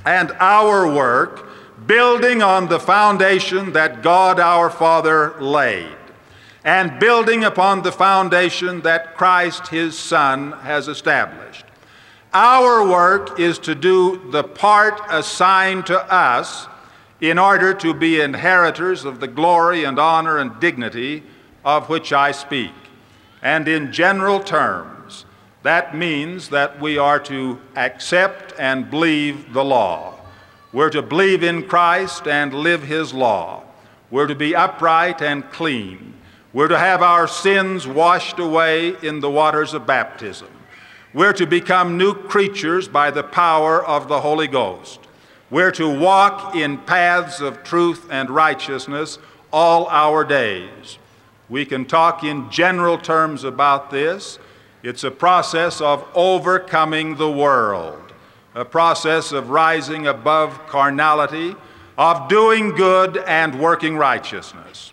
and 0.05 0.31
our 0.39 0.91
work, 0.91 1.47
building 1.85 2.41
on 2.41 2.67
the 2.67 2.79
foundation 2.79 3.73
that 3.73 4.01
God 4.01 4.39
our 4.39 4.69
Father 4.69 5.35
laid, 5.39 5.95
and 6.63 6.99
building 6.99 7.43
upon 7.43 7.81
the 7.81 7.91
foundation 7.91 8.81
that 8.81 9.17
Christ 9.17 9.67
his 9.67 9.97
Son 9.97 10.53
has 10.53 10.87
established. 10.87 11.65
Our 12.33 12.87
work 12.87 13.39
is 13.39 13.59
to 13.59 13.75
do 13.75 14.29
the 14.31 14.43
part 14.43 14.99
assigned 15.09 15.85
to 15.87 15.99
us 16.13 16.67
in 17.21 17.39
order 17.39 17.73
to 17.73 17.93
be 17.93 18.19
inheritors 18.19 19.05
of 19.05 19.19
the 19.19 19.27
glory 19.27 19.83
and 19.83 19.97
honor 19.97 20.37
and 20.37 20.59
dignity 20.59 21.23
of 21.63 21.89
which 21.89 22.13
I 22.13 22.31
speak. 22.31 22.73
And 23.41 23.67
in 23.67 23.91
general 23.91 24.39
terms, 24.39 25.25
that 25.63 25.95
means 25.95 26.49
that 26.49 26.79
we 26.79 26.97
are 26.97 27.19
to 27.21 27.59
accept 27.75 28.53
and 28.59 28.89
believe 28.89 29.53
the 29.53 29.63
law. 29.63 30.19
We're 30.73 30.89
to 30.91 31.01
believe 31.01 31.41
in 31.41 31.67
Christ 31.67 32.27
and 32.27 32.53
live 32.53 32.83
His 32.83 33.13
law. 33.13 33.63
We're 34.11 34.27
to 34.27 34.35
be 34.35 34.55
upright 34.55 35.21
and 35.21 35.49
clean. 35.51 36.13
We're 36.53 36.67
to 36.67 36.77
have 36.77 37.01
our 37.01 37.27
sins 37.27 37.87
washed 37.87 38.39
away 38.39 38.95
in 39.01 39.19
the 39.19 39.29
waters 39.29 39.73
of 39.73 39.87
baptism. 39.87 40.49
We're 41.13 41.33
to 41.33 41.47
become 41.47 41.97
new 41.97 42.13
creatures 42.13 42.87
by 42.87 43.09
the 43.09 43.23
power 43.23 43.83
of 43.83 44.07
the 44.07 44.21
Holy 44.21 44.47
Ghost. 44.47 44.99
We're 45.55 45.71
to 45.71 45.87
walk 45.87 46.53
in 46.53 46.79
paths 46.79 47.39
of 47.39 47.63
truth 47.63 48.07
and 48.11 48.29
righteousness 48.29 49.19
all 49.53 49.87
our 49.87 50.25
days. 50.25 50.97
We 51.47 51.65
can 51.65 51.85
talk 51.85 52.25
in 52.25 52.49
general 52.49 52.97
terms 52.97 53.45
about 53.45 53.89
this. 53.89 54.37
It's 54.83 55.05
a 55.05 55.11
process 55.11 55.79
of 55.79 56.05
overcoming 56.13 57.15
the 57.15 57.31
world, 57.31 58.11
a 58.53 58.65
process 58.65 59.31
of 59.31 59.49
rising 59.49 60.07
above 60.07 60.59
carnality, 60.67 61.55
of 61.97 62.27
doing 62.27 62.71
good 62.71 63.19
and 63.19 63.57
working 63.57 63.95
righteousness. 63.95 64.91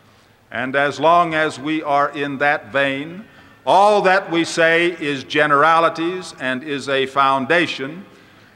And 0.52 0.76
as 0.76 1.00
long 1.00 1.34
as 1.34 1.58
we 1.58 1.82
are 1.82 2.10
in 2.10 2.38
that 2.38 2.70
vein, 2.70 3.24
all 3.66 4.00
that 4.02 4.30
we 4.30 4.44
say 4.44 4.92
is 4.92 5.24
generalities 5.24 6.36
and 6.38 6.62
is 6.62 6.88
a 6.88 7.06
foundation 7.06 8.06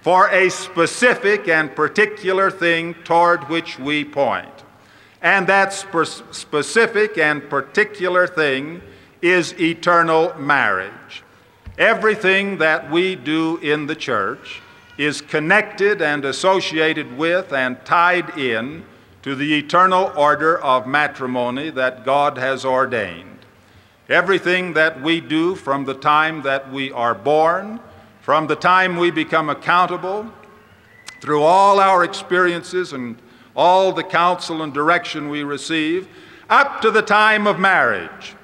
for 0.06 0.28
a 0.28 0.48
specific 0.48 1.48
and 1.48 1.74
particular 1.74 2.48
thing 2.48 2.94
toward 3.02 3.42
which 3.48 3.76
we 3.76 4.04
point. 4.04 4.62
And 5.20 5.48
that 5.48 5.72
spe- 5.72 6.22
specific 6.30 7.18
and 7.18 7.50
particular 7.50 8.28
thing 8.28 8.82
is 9.20 9.52
eternal 9.60 10.32
marriage. 10.38 11.24
Everything 11.76 12.58
that 12.58 12.88
we 12.88 13.16
do 13.16 13.56
in 13.56 13.88
the 13.88 13.96
church 13.96 14.62
is 14.96 15.20
connected 15.20 16.00
and 16.00 16.24
associated 16.24 17.18
with 17.18 17.52
and 17.52 17.84
tied 17.84 18.38
in 18.38 18.84
to 19.22 19.34
the 19.34 19.58
eternal 19.58 20.12
order 20.16 20.56
of 20.62 20.86
matrimony 20.86 21.70
that 21.70 22.04
God 22.04 22.38
has 22.38 22.64
ordained. 22.64 23.40
Everything 24.08 24.74
that 24.74 25.02
we 25.02 25.20
do 25.20 25.56
from 25.56 25.84
the 25.84 25.94
time 25.94 26.42
that 26.42 26.70
we 26.72 26.92
are 26.92 27.12
born, 27.12 27.80
from 28.26 28.48
the 28.48 28.56
time 28.56 28.96
we 28.96 29.08
become 29.08 29.48
accountable, 29.48 30.28
through 31.20 31.44
all 31.44 31.78
our 31.78 32.02
experiences 32.02 32.92
and 32.92 33.16
all 33.54 33.92
the 33.92 34.02
counsel 34.02 34.62
and 34.62 34.74
direction 34.74 35.28
we 35.28 35.44
receive, 35.44 36.08
up 36.50 36.80
to 36.80 36.90
the 36.90 37.00
time 37.00 37.46
of 37.46 37.60
marriage. 37.60 38.34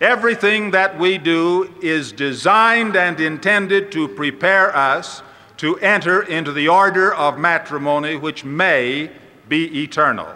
Everything 0.00 0.72
that 0.72 0.98
we 0.98 1.16
do 1.16 1.72
is 1.80 2.10
designed 2.10 2.96
and 2.96 3.20
intended 3.20 3.92
to 3.92 4.08
prepare 4.08 4.74
us 4.74 5.22
to 5.58 5.78
enter 5.78 6.22
into 6.22 6.50
the 6.50 6.66
order 6.66 7.14
of 7.14 7.38
matrimony 7.38 8.16
which 8.16 8.44
may 8.44 9.08
be 9.48 9.84
eternal. 9.84 10.26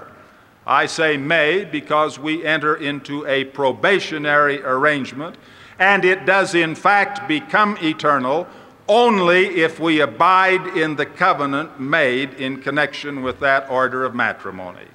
I 0.69 0.87
say 0.87 1.17
may 1.17 1.65
because 1.65 2.17
we 2.17 2.45
enter 2.45 2.77
into 2.77 3.27
a 3.27 3.47
probationary 3.47 4.63
arrangement, 4.63 5.35
and 5.81 6.05
it 6.05 6.27
does 6.27 6.55
in 6.55 6.77
fact 6.77 7.27
become 7.27 7.77
eternal 7.83 8.47
only 8.89 9.63
if 9.63 9.81
we 9.81 10.01
abide 10.01 10.77
in 10.77 10.97
the 10.97 11.07
covenant 11.07 11.81
made 11.81 12.35
in 12.35 12.61
connection 12.61 13.23
with 13.23 13.41
that 13.41 13.69
order 13.71 14.05
of 14.05 14.15
matrimony. 14.15 14.87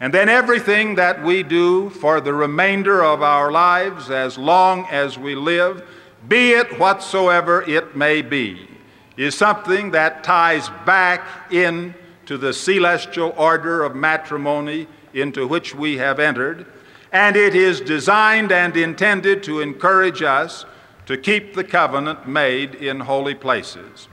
And 0.00 0.12
then 0.12 0.28
everything 0.28 0.96
that 0.96 1.22
we 1.22 1.44
do 1.44 1.90
for 1.90 2.20
the 2.20 2.34
remainder 2.34 3.04
of 3.04 3.22
our 3.22 3.52
lives, 3.52 4.10
as 4.10 4.36
long 4.36 4.86
as 4.90 5.16
we 5.16 5.36
live, 5.36 5.86
be 6.26 6.52
it 6.52 6.78
whatsoever 6.78 7.62
it 7.62 7.96
may 7.96 8.20
be, 8.22 8.68
is 9.16 9.36
something 9.36 9.92
that 9.92 10.24
ties 10.24 10.68
back 10.84 11.52
in 11.52 11.94
to 12.26 12.36
the 12.36 12.52
celestial 12.52 13.32
order 13.36 13.84
of 13.84 13.94
matrimony 13.94 14.88
into 15.14 15.46
which 15.46 15.74
we 15.74 15.98
have 15.98 16.18
entered, 16.18 16.66
and 17.12 17.36
it 17.36 17.54
is 17.54 17.80
designed 17.80 18.50
and 18.50 18.76
intended 18.76 19.42
to 19.42 19.60
encourage 19.60 20.22
us 20.22 20.64
to 21.06 21.16
keep 21.16 21.54
the 21.54 21.64
covenant 21.64 22.28
made 22.28 22.74
in 22.74 23.00
holy 23.00 23.34
places. 23.34 24.08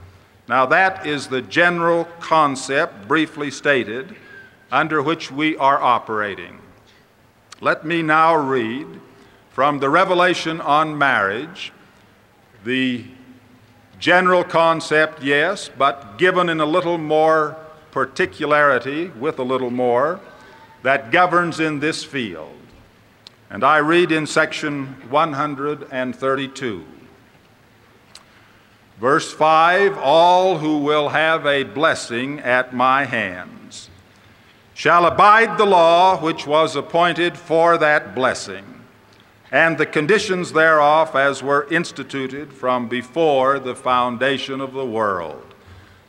Now, 0.48 0.66
that 0.66 1.06
is 1.06 1.28
the 1.28 1.42
general 1.42 2.06
concept, 2.18 3.06
briefly 3.06 3.50
stated, 3.50 4.16
under 4.72 5.02
which 5.02 5.30
we 5.30 5.56
are 5.56 5.80
operating. 5.80 6.58
Let 7.60 7.84
me 7.84 8.02
now 8.02 8.34
read 8.36 8.86
from 9.50 9.78
the 9.78 9.90
Revelation 9.90 10.60
on 10.60 10.96
marriage 10.96 11.72
the 12.64 13.04
general 13.98 14.42
concept, 14.42 15.22
yes, 15.22 15.70
but 15.76 16.18
given 16.18 16.48
in 16.48 16.60
a 16.60 16.66
little 16.66 16.98
more 16.98 17.56
particularity, 17.90 19.08
with 19.08 19.38
a 19.38 19.42
little 19.42 19.70
more, 19.70 20.20
that 20.82 21.10
governs 21.10 21.60
in 21.60 21.80
this 21.80 22.02
field. 22.02 22.59
And 23.52 23.64
I 23.64 23.78
read 23.78 24.12
in 24.12 24.28
section 24.28 24.86
132. 25.10 26.84
Verse 29.00 29.32
5 29.32 29.98
All 29.98 30.58
who 30.58 30.78
will 30.78 31.08
have 31.08 31.44
a 31.46 31.64
blessing 31.64 32.38
at 32.38 32.72
my 32.72 33.04
hands 33.06 33.90
shall 34.72 35.04
abide 35.04 35.58
the 35.58 35.66
law 35.66 36.20
which 36.20 36.46
was 36.46 36.76
appointed 36.76 37.36
for 37.36 37.76
that 37.76 38.14
blessing, 38.14 38.64
and 39.50 39.76
the 39.76 39.86
conditions 39.86 40.52
thereof 40.52 41.16
as 41.16 41.42
were 41.42 41.66
instituted 41.72 42.52
from 42.52 42.88
before 42.88 43.58
the 43.58 43.74
foundation 43.74 44.60
of 44.60 44.72
the 44.72 44.86
world. 44.86 45.54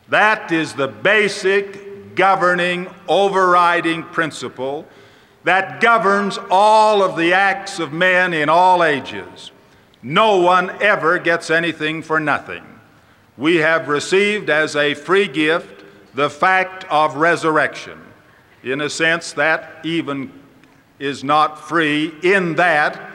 That 0.10 0.52
is 0.52 0.74
the 0.74 0.88
basic 0.88 2.14
governing, 2.14 2.88
overriding 3.08 4.04
principle 4.04 4.86
that 5.44 5.82
governs 5.82 6.38
all 6.50 7.04
of 7.04 7.18
the 7.18 7.34
acts 7.34 7.80
of 7.80 7.92
men 7.94 8.34
in 8.34 8.50
all 8.50 8.84
ages. 8.84 9.52
No 10.04 10.38
one 10.38 10.70
ever 10.82 11.20
gets 11.20 11.50
anything 11.50 12.02
for 12.02 12.20
nothing. 12.20 12.64
We 13.38 13.58
have 13.58 13.88
received 13.88 14.50
as 14.50 14.76
a 14.76 14.94
free 14.94 15.28
gift 15.28 15.84
the 16.14 16.30
fact 16.30 16.86
of 16.90 17.16
resurrection. 17.16 18.00
in 18.64 18.82
a 18.82 18.90
sense 18.90 19.34
that 19.34 19.80
even 19.84 20.32
is 21.00 21.24
not 21.24 21.60
free, 21.60 22.14
in 22.22 22.54
that 22.56 23.12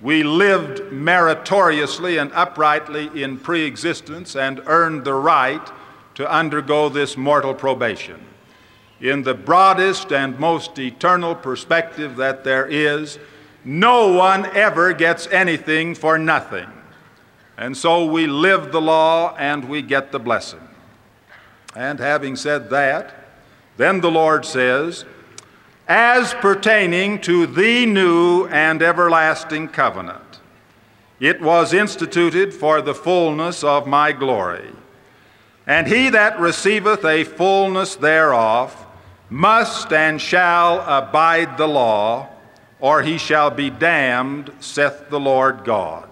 we 0.00 0.22
lived 0.22 0.92
meritoriously 0.92 2.18
and 2.18 2.30
uprightly 2.32 3.10
in 3.20 3.38
pre 3.38 3.64
existence 3.64 4.36
and 4.36 4.62
earned 4.66 5.04
the 5.04 5.14
right 5.14 5.68
to 6.14 6.30
undergo 6.30 6.88
this 6.88 7.16
mortal 7.16 7.54
probation. 7.54 8.27
In 9.00 9.22
the 9.22 9.34
broadest 9.34 10.12
and 10.12 10.38
most 10.38 10.78
eternal 10.78 11.34
perspective 11.34 12.16
that 12.16 12.42
there 12.42 12.66
is, 12.66 13.18
no 13.64 14.12
one 14.12 14.46
ever 14.56 14.92
gets 14.92 15.26
anything 15.28 15.94
for 15.94 16.18
nothing. 16.18 16.68
And 17.56 17.76
so 17.76 18.04
we 18.04 18.26
live 18.26 18.72
the 18.72 18.80
law 18.80 19.36
and 19.36 19.68
we 19.68 19.82
get 19.82 20.10
the 20.10 20.18
blessing. 20.18 20.66
And 21.76 21.98
having 21.98 22.34
said 22.34 22.70
that, 22.70 23.14
then 23.76 24.00
the 24.00 24.10
Lord 24.10 24.44
says, 24.44 25.04
as 25.86 26.34
pertaining 26.34 27.20
to 27.22 27.46
the 27.46 27.86
new 27.86 28.46
and 28.48 28.82
everlasting 28.82 29.68
covenant, 29.68 30.40
it 31.20 31.40
was 31.40 31.72
instituted 31.72 32.52
for 32.52 32.82
the 32.82 32.94
fullness 32.94 33.62
of 33.62 33.86
my 33.86 34.12
glory. 34.12 34.70
And 35.66 35.86
he 35.86 36.10
that 36.10 36.38
receiveth 36.40 37.04
a 37.04 37.24
fullness 37.24 37.96
thereof 37.96 38.86
must 39.30 39.92
and 39.92 40.20
shall 40.20 40.80
abide 40.80 41.56
the 41.58 41.68
law, 41.68 42.28
or 42.80 43.02
he 43.02 43.18
shall 43.18 43.50
be 43.50 43.70
damned, 43.70 44.50
saith 44.60 45.10
the 45.10 45.20
Lord 45.20 45.64
God. 45.64 46.08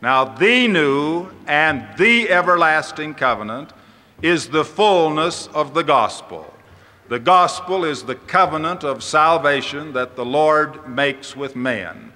Now, 0.00 0.24
the 0.24 0.66
new 0.66 1.28
and 1.46 1.86
the 1.96 2.28
everlasting 2.28 3.14
covenant 3.14 3.72
is 4.20 4.48
the 4.48 4.64
fullness 4.64 5.46
of 5.48 5.74
the 5.74 5.84
gospel. 5.84 6.52
The 7.08 7.20
gospel 7.20 7.84
is 7.84 8.04
the 8.04 8.14
covenant 8.14 8.84
of 8.84 9.02
salvation 9.02 9.92
that 9.92 10.16
the 10.16 10.24
Lord 10.24 10.88
makes 10.88 11.36
with 11.36 11.54
men. 11.54 12.12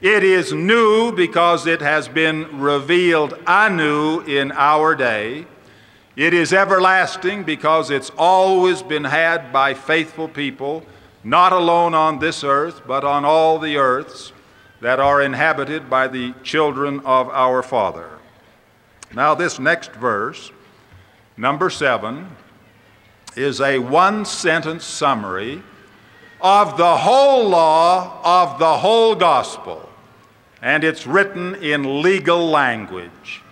It 0.00 0.22
is 0.22 0.52
new 0.52 1.10
because 1.12 1.66
it 1.66 1.80
has 1.80 2.06
been 2.06 2.60
revealed 2.60 3.38
anew 3.46 4.20
in 4.20 4.52
our 4.52 4.94
day. 4.94 5.46
It 6.16 6.32
is 6.32 6.54
everlasting 6.54 7.42
because 7.44 7.90
it's 7.90 8.10
always 8.16 8.82
been 8.82 9.04
had 9.04 9.52
by 9.52 9.74
faithful 9.74 10.28
people, 10.28 10.82
not 11.22 11.52
alone 11.52 11.94
on 11.94 12.18
this 12.18 12.42
earth, 12.42 12.80
but 12.86 13.04
on 13.04 13.26
all 13.26 13.58
the 13.58 13.76
earths 13.76 14.32
that 14.80 14.98
are 14.98 15.20
inhabited 15.20 15.90
by 15.90 16.08
the 16.08 16.32
children 16.42 17.00
of 17.00 17.28
our 17.28 17.62
Father. 17.62 18.08
Now, 19.14 19.34
this 19.34 19.58
next 19.58 19.92
verse, 19.92 20.50
number 21.36 21.68
seven, 21.68 22.34
is 23.36 23.60
a 23.60 23.78
one 23.78 24.24
sentence 24.24 24.86
summary 24.86 25.62
of 26.40 26.78
the 26.78 26.96
whole 26.96 27.46
law 27.46 28.20
of 28.24 28.58
the 28.58 28.78
whole 28.78 29.14
gospel, 29.14 29.86
and 30.62 30.82
it's 30.82 31.06
written 31.06 31.56
in 31.56 32.00
legal 32.00 32.48
language 32.48 33.42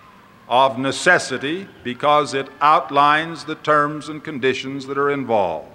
of 0.47 0.77
necessity 0.77 1.67
because 1.83 2.33
it 2.33 2.47
outlines 2.61 3.45
the 3.45 3.55
terms 3.55 4.09
and 4.09 4.23
conditions 4.23 4.85
that 4.87 4.97
are 4.97 5.11
involved. 5.11 5.69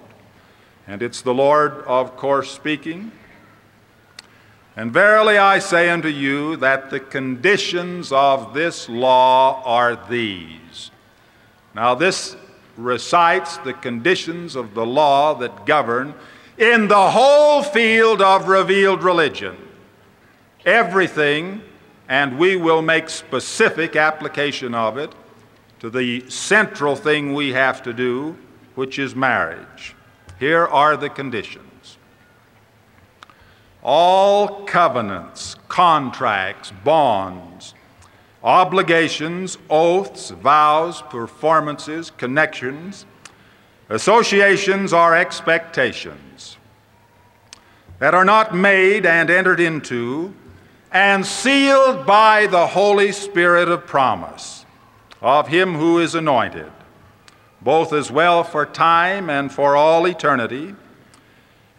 And 0.87 1.01
it's 1.01 1.21
the 1.21 1.33
Lord, 1.33 1.83
of 1.85 2.15
course, 2.17 2.51
speaking. 2.51 3.11
And 4.75 4.91
verily 4.91 5.37
I 5.37 5.59
say 5.59 5.89
unto 5.89 6.07
you 6.07 6.55
that 6.57 6.89
the 6.89 6.99
conditions 6.99 8.11
of 8.11 8.53
this 8.53 8.87
law 8.87 9.61
are 9.65 9.95
these. 10.09 10.91
Now, 11.75 11.95
this 11.95 12.35
recites 12.77 13.57
the 13.57 13.73
conditions 13.73 14.55
of 14.55 14.73
the 14.73 14.85
law 14.85 15.35
that 15.35 15.65
govern 15.65 16.13
in 16.57 16.87
the 16.87 17.11
whole 17.11 17.63
field 17.63 18.21
of 18.21 18.47
revealed 18.47 19.03
religion. 19.03 19.57
Everything, 20.65 21.61
and 22.11 22.37
we 22.37 22.57
will 22.57 22.81
make 22.81 23.09
specific 23.09 23.95
application 23.95 24.75
of 24.75 24.97
it 24.97 25.15
to 25.79 25.89
the 25.89 26.29
central 26.29 26.93
thing 26.93 27.33
we 27.33 27.53
have 27.53 27.81
to 27.81 27.93
do, 27.93 28.37
which 28.75 28.99
is 28.99 29.15
marriage. 29.15 29.95
Here 30.37 30.67
are 30.67 30.97
the 30.97 31.09
conditions. 31.09 31.97
All 33.81 34.65
covenants, 34.65 35.55
contracts, 35.69 36.73
bonds, 36.83 37.75
obligations, 38.43 39.57
oaths, 39.69 40.31
vows, 40.31 41.01
performances, 41.03 42.11
connections, 42.11 43.05
associations, 43.87 44.91
or 44.91 45.15
expectations 45.15 46.57
that 47.99 48.13
are 48.13 48.25
not 48.25 48.53
made 48.53 49.05
and 49.05 49.29
entered 49.29 49.61
into 49.61 50.33
and 50.91 51.25
sealed 51.25 52.05
by 52.05 52.47
the 52.47 52.67
Holy 52.67 53.11
Spirit 53.11 53.69
of 53.69 53.85
promise 53.85 54.65
of 55.21 55.47
Him 55.47 55.75
who 55.75 55.99
is 55.99 56.15
anointed, 56.15 56.71
both 57.61 57.93
as 57.93 58.11
well 58.11 58.43
for 58.43 58.65
time 58.65 59.29
and 59.29 59.51
for 59.51 59.75
all 59.75 60.07
eternity, 60.07 60.75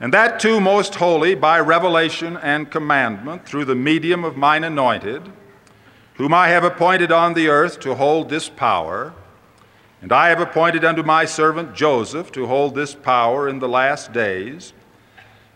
and 0.01 0.13
that 0.13 0.41
too 0.41 0.61
most 0.61 0.97
holy 0.97 1.35
by 1.35 1.61
revelation 1.61 2.37
and 2.39 2.71
commandment 2.71 3.45
through 3.45 3.65
the 3.65 3.75
medium 3.75 4.25
of 4.25 4.37
mine 4.37 4.65
anointed 4.65 5.33
whom 6.15 6.35
I 6.35 6.49
have 6.49 6.65
appointed 6.65 7.11
on 7.11 7.35
the 7.35 7.49
earth 7.49 7.81
to 7.81 7.95
hold 7.95 8.29
this 8.29 8.49
power. 8.49 9.13
And 10.01 10.13
I 10.13 10.29
have 10.29 10.41
appointed 10.41 10.85
unto 10.85 11.03
my 11.03 11.25
servant 11.25 11.75
Joseph 11.75 12.33
to 12.33 12.47
hold 12.47 12.75
this 12.75 12.95
power 12.95 13.49
in 13.49 13.61
the 13.61 13.69
last 13.69 14.13
days. 14.13 14.73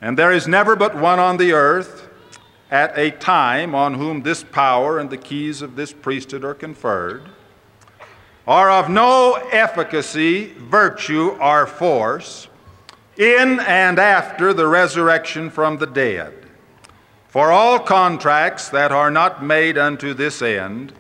And 0.00 0.18
there 0.18 0.32
is 0.32 0.46
never 0.48 0.76
but 0.76 0.96
one 0.96 1.18
on 1.18 1.36
the 1.36 1.52
earth 1.52 2.08
at 2.70 2.96
a 2.98 3.10
time 3.10 3.74
on 3.74 3.94
whom 3.94 4.22
this 4.22 4.42
power 4.42 4.98
and 4.98 5.10
the 5.10 5.16
keys 5.16 5.62
of 5.62 5.76
this 5.76 5.92
priesthood 5.92 6.44
are 6.44 6.54
conferred, 6.54 7.22
are 8.46 8.70
of 8.70 8.88
no 8.88 9.34
efficacy, 9.52 10.52
virtue, 10.58 11.30
or 11.40 11.66
force 11.66 12.48
in 13.16 13.60
and 13.60 13.98
after 13.98 14.52
the 14.52 14.66
resurrection 14.66 15.50
from 15.50 15.78
the 15.78 15.86
dead. 15.86 16.32
For 17.28 17.50
all 17.50 17.78
contracts 17.78 18.68
that 18.70 18.92
are 18.92 19.10
not 19.10 19.44
made 19.44 19.78
unto 19.78 20.14
this 20.14 20.42
end 20.42 20.92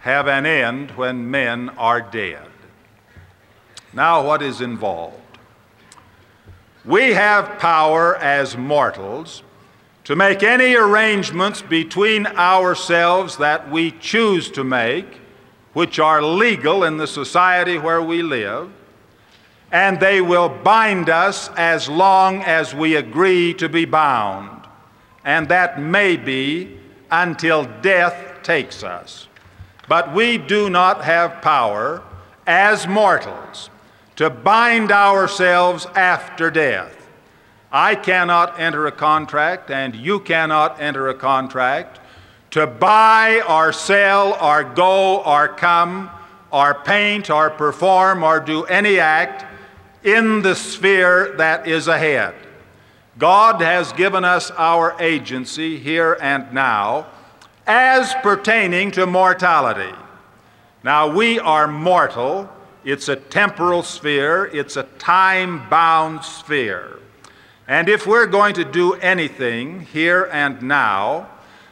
have 0.00 0.26
an 0.26 0.46
end 0.46 0.90
when 0.92 1.30
men 1.30 1.68
are 1.70 2.00
dead. 2.00 2.48
Now, 3.92 4.26
what 4.26 4.42
is 4.42 4.60
involved? 4.60 5.16
We 6.84 7.10
have 7.10 7.60
power 7.60 8.16
as 8.16 8.56
mortals 8.56 9.44
to 10.04 10.16
make 10.16 10.42
any 10.42 10.74
arrangements 10.74 11.62
between 11.62 12.26
ourselves 12.26 13.36
that 13.36 13.70
we 13.70 13.90
choose 13.92 14.50
to 14.50 14.64
make, 14.64 15.20
which 15.72 15.98
are 15.98 16.22
legal 16.22 16.84
in 16.84 16.96
the 16.96 17.06
society 17.06 17.78
where 17.78 18.02
we 18.02 18.22
live, 18.22 18.70
and 19.70 20.00
they 20.00 20.20
will 20.20 20.48
bind 20.48 21.08
us 21.08 21.48
as 21.56 21.88
long 21.88 22.42
as 22.42 22.74
we 22.74 22.96
agree 22.96 23.54
to 23.54 23.68
be 23.68 23.84
bound 23.84 24.62
and 25.24 25.48
that 25.48 25.80
may 25.80 26.16
be 26.16 26.78
until 27.10 27.64
death 27.80 28.42
takes 28.42 28.82
us. 28.82 29.28
But 29.88 30.14
we 30.14 30.38
do 30.38 30.70
not 30.70 31.04
have 31.04 31.42
power 31.42 32.02
as 32.46 32.86
mortals 32.86 33.70
to 34.16 34.30
bind 34.30 34.90
ourselves 34.90 35.86
after 35.94 36.50
death. 36.50 37.01
I 37.72 37.94
cannot 37.94 38.60
enter 38.60 38.86
a 38.86 38.92
contract, 38.92 39.70
and 39.70 39.94
you 39.94 40.20
cannot 40.20 40.80
enter 40.80 41.08
a 41.08 41.14
contract 41.14 42.00
to 42.50 42.66
buy 42.66 43.40
or 43.48 43.72
sell 43.72 44.34
or 44.34 44.62
go 44.62 45.22
or 45.22 45.48
come 45.48 46.10
or 46.50 46.74
paint 46.74 47.30
or 47.30 47.48
perform 47.48 48.22
or 48.22 48.40
do 48.40 48.64
any 48.64 49.00
act 49.00 49.46
in 50.04 50.42
the 50.42 50.54
sphere 50.54 51.34
that 51.38 51.66
is 51.66 51.88
ahead. 51.88 52.34
God 53.18 53.62
has 53.62 53.92
given 53.94 54.22
us 54.22 54.50
our 54.52 54.94
agency 55.00 55.78
here 55.78 56.18
and 56.20 56.52
now 56.52 57.06
as 57.66 58.12
pertaining 58.22 58.90
to 58.90 59.06
mortality. 59.06 59.96
Now, 60.84 61.14
we 61.14 61.38
are 61.38 61.68
mortal. 61.68 62.50
It's 62.84 63.08
a 63.08 63.16
temporal 63.16 63.82
sphere, 63.82 64.46
it's 64.46 64.76
a 64.76 64.82
time 64.98 65.68
bound 65.70 66.24
sphere. 66.24 66.98
And 67.68 67.88
if 67.88 68.06
we're 68.06 68.26
going 68.26 68.54
to 68.54 68.64
do 68.64 68.94
anything 68.94 69.80
here 69.80 70.28
and 70.32 70.62
now 70.62 71.28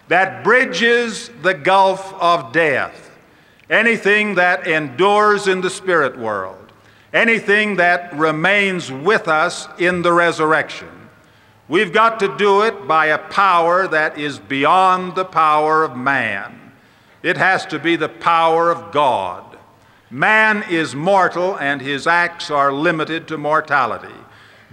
that 0.09 0.45
bridges 0.45 1.31
the 1.43 1.55
gulf 1.55 2.13
of 2.15 2.53
death, 2.53 3.11
anything 3.69 4.35
that 4.37 4.67
endures 4.67 5.47
in 5.47 5.61
the 5.61 5.71
spirit 5.71 6.19
world, 6.19 6.73
anything 7.13 7.77
that 7.77 8.17
remains 8.17 8.91
with 8.91 9.29
us 9.29 9.69
in 9.79 10.03
the 10.03 10.13
resurrection, 10.13 11.01
We've 11.71 11.93
got 11.93 12.19
to 12.19 12.37
do 12.37 12.63
it 12.63 12.89
by 12.89 13.07
a 13.07 13.19
power 13.19 13.87
that 13.87 14.19
is 14.19 14.41
beyond 14.41 15.15
the 15.15 15.25
power 15.25 15.85
of 15.85 15.97
man. 15.97 16.73
It 17.23 17.37
has 17.37 17.65
to 17.67 17.79
be 17.79 17.95
the 17.95 18.09
power 18.09 18.73
of 18.73 18.91
God. 18.91 19.57
Man 20.11 20.65
is 20.69 20.97
mortal 20.97 21.57
and 21.59 21.81
his 21.81 22.09
acts 22.09 22.51
are 22.51 22.73
limited 22.73 23.29
to 23.29 23.39
mortality. 23.39 24.13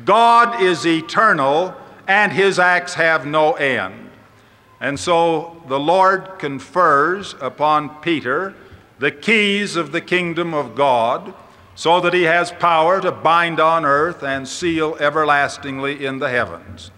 God 0.06 0.62
is 0.62 0.86
eternal, 0.86 1.76
and 2.08 2.32
his 2.32 2.60
acts 2.60 2.94
have 2.94 3.26
no 3.26 3.54
end. 3.54 4.10
And 4.80 5.00
so 5.00 5.62
the 5.68 5.80
Lord 5.80 6.38
confers 6.38 7.36
upon 7.42 8.02
Peter 8.02 8.54
the 9.00 9.12
keys 9.12 9.76
of 9.76 9.92
the 9.92 10.02
kingdom 10.02 10.54
of 10.54 10.76
God, 10.76 11.34
so 11.76 12.02
that 12.02 12.14
he 12.14 12.24
has 12.24 12.52
power 12.52 13.00
to 13.02 13.12
bind 13.12 13.60
on 13.60 13.86
earth 13.86 14.24
and 14.24 14.48
seal 14.48 14.98
everlastingly 15.00 16.06
in 16.06 16.18
the 16.18 16.30
heavens. 16.30 16.90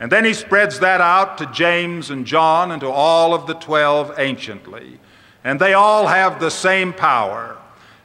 And 0.00 0.10
then 0.10 0.24
he 0.24 0.32
spreads 0.32 0.80
that 0.80 1.00
out 1.00 1.38
to 1.38 1.46
James 1.46 2.10
and 2.10 2.26
John 2.26 2.70
and 2.70 2.80
to 2.80 2.90
all 2.90 3.34
of 3.34 3.46
the 3.46 3.54
twelve 3.54 4.18
anciently. 4.18 4.98
And 5.44 5.60
they 5.60 5.74
all 5.74 6.06
have 6.06 6.40
the 6.40 6.50
same 6.50 6.92
power. 6.92 7.58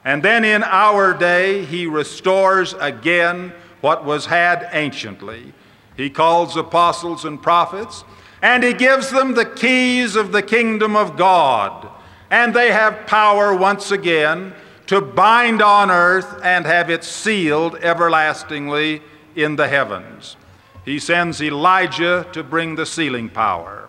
And 0.04 0.22
then 0.22 0.44
in 0.44 0.62
our 0.62 1.14
day, 1.14 1.64
he 1.64 1.86
restores 1.86 2.74
again 2.74 3.52
what 3.80 4.04
was 4.04 4.26
had 4.26 4.68
anciently. 4.72 5.52
He 5.96 6.10
calls 6.10 6.56
apostles 6.56 7.24
and 7.24 7.42
prophets, 7.42 8.04
and 8.40 8.62
he 8.62 8.72
gives 8.72 9.10
them 9.10 9.34
the 9.34 9.44
keys 9.44 10.14
of 10.14 10.32
the 10.32 10.42
kingdom 10.42 10.96
of 10.96 11.16
God. 11.16 11.88
And 12.30 12.54
they 12.54 12.70
have 12.70 13.06
power 13.06 13.54
once 13.54 13.90
again 13.90 14.54
to 14.86 15.00
bind 15.00 15.60
on 15.60 15.90
earth 15.90 16.40
and 16.42 16.64
have 16.64 16.88
it 16.88 17.04
sealed 17.04 17.76
everlastingly 17.76 19.02
in 19.34 19.56
the 19.56 19.68
heavens. 19.68 20.36
He 20.84 20.98
sends 20.98 21.42
Elijah 21.42 22.26
to 22.32 22.42
bring 22.42 22.76
the 22.76 22.86
sealing 22.86 23.28
power. 23.28 23.88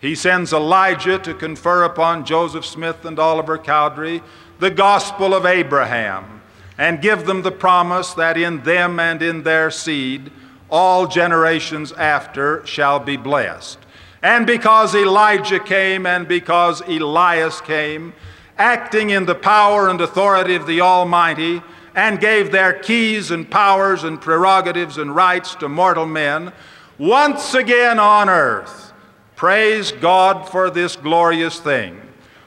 He 0.00 0.14
sends 0.14 0.52
Elijah 0.52 1.18
to 1.18 1.34
confer 1.34 1.82
upon 1.82 2.24
Joseph 2.24 2.64
Smith 2.64 3.04
and 3.04 3.18
Oliver 3.18 3.58
Cowdery 3.58 4.22
the 4.58 4.70
gospel 4.70 5.34
of 5.34 5.44
Abraham 5.44 6.37
and 6.78 7.02
give 7.02 7.26
them 7.26 7.42
the 7.42 7.52
promise 7.52 8.14
that 8.14 8.38
in 8.38 8.62
them 8.62 8.98
and 9.00 9.20
in 9.20 9.42
their 9.42 9.70
seed 9.70 10.30
all 10.70 11.06
generations 11.06 11.92
after 11.92 12.64
shall 12.64 13.00
be 13.00 13.16
blessed. 13.16 13.78
And 14.22 14.46
because 14.46 14.94
Elijah 14.94 15.60
came 15.60 16.06
and 16.06 16.26
because 16.26 16.80
Elias 16.82 17.60
came, 17.60 18.14
acting 18.56 19.10
in 19.10 19.26
the 19.26 19.34
power 19.34 19.88
and 19.88 20.00
authority 20.00 20.54
of 20.54 20.66
the 20.66 20.80
Almighty, 20.80 21.62
and 21.94 22.20
gave 22.20 22.52
their 22.52 22.72
keys 22.72 23.30
and 23.30 23.50
powers 23.50 24.04
and 24.04 24.20
prerogatives 24.20 24.98
and 24.98 25.14
rights 25.14 25.54
to 25.56 25.68
mortal 25.68 26.06
men, 26.06 26.52
once 26.96 27.54
again 27.54 27.98
on 27.98 28.28
earth, 28.28 28.92
praise 29.36 29.92
God 29.92 30.48
for 30.48 30.70
this 30.70 30.96
glorious 30.96 31.58
thing. 31.58 32.00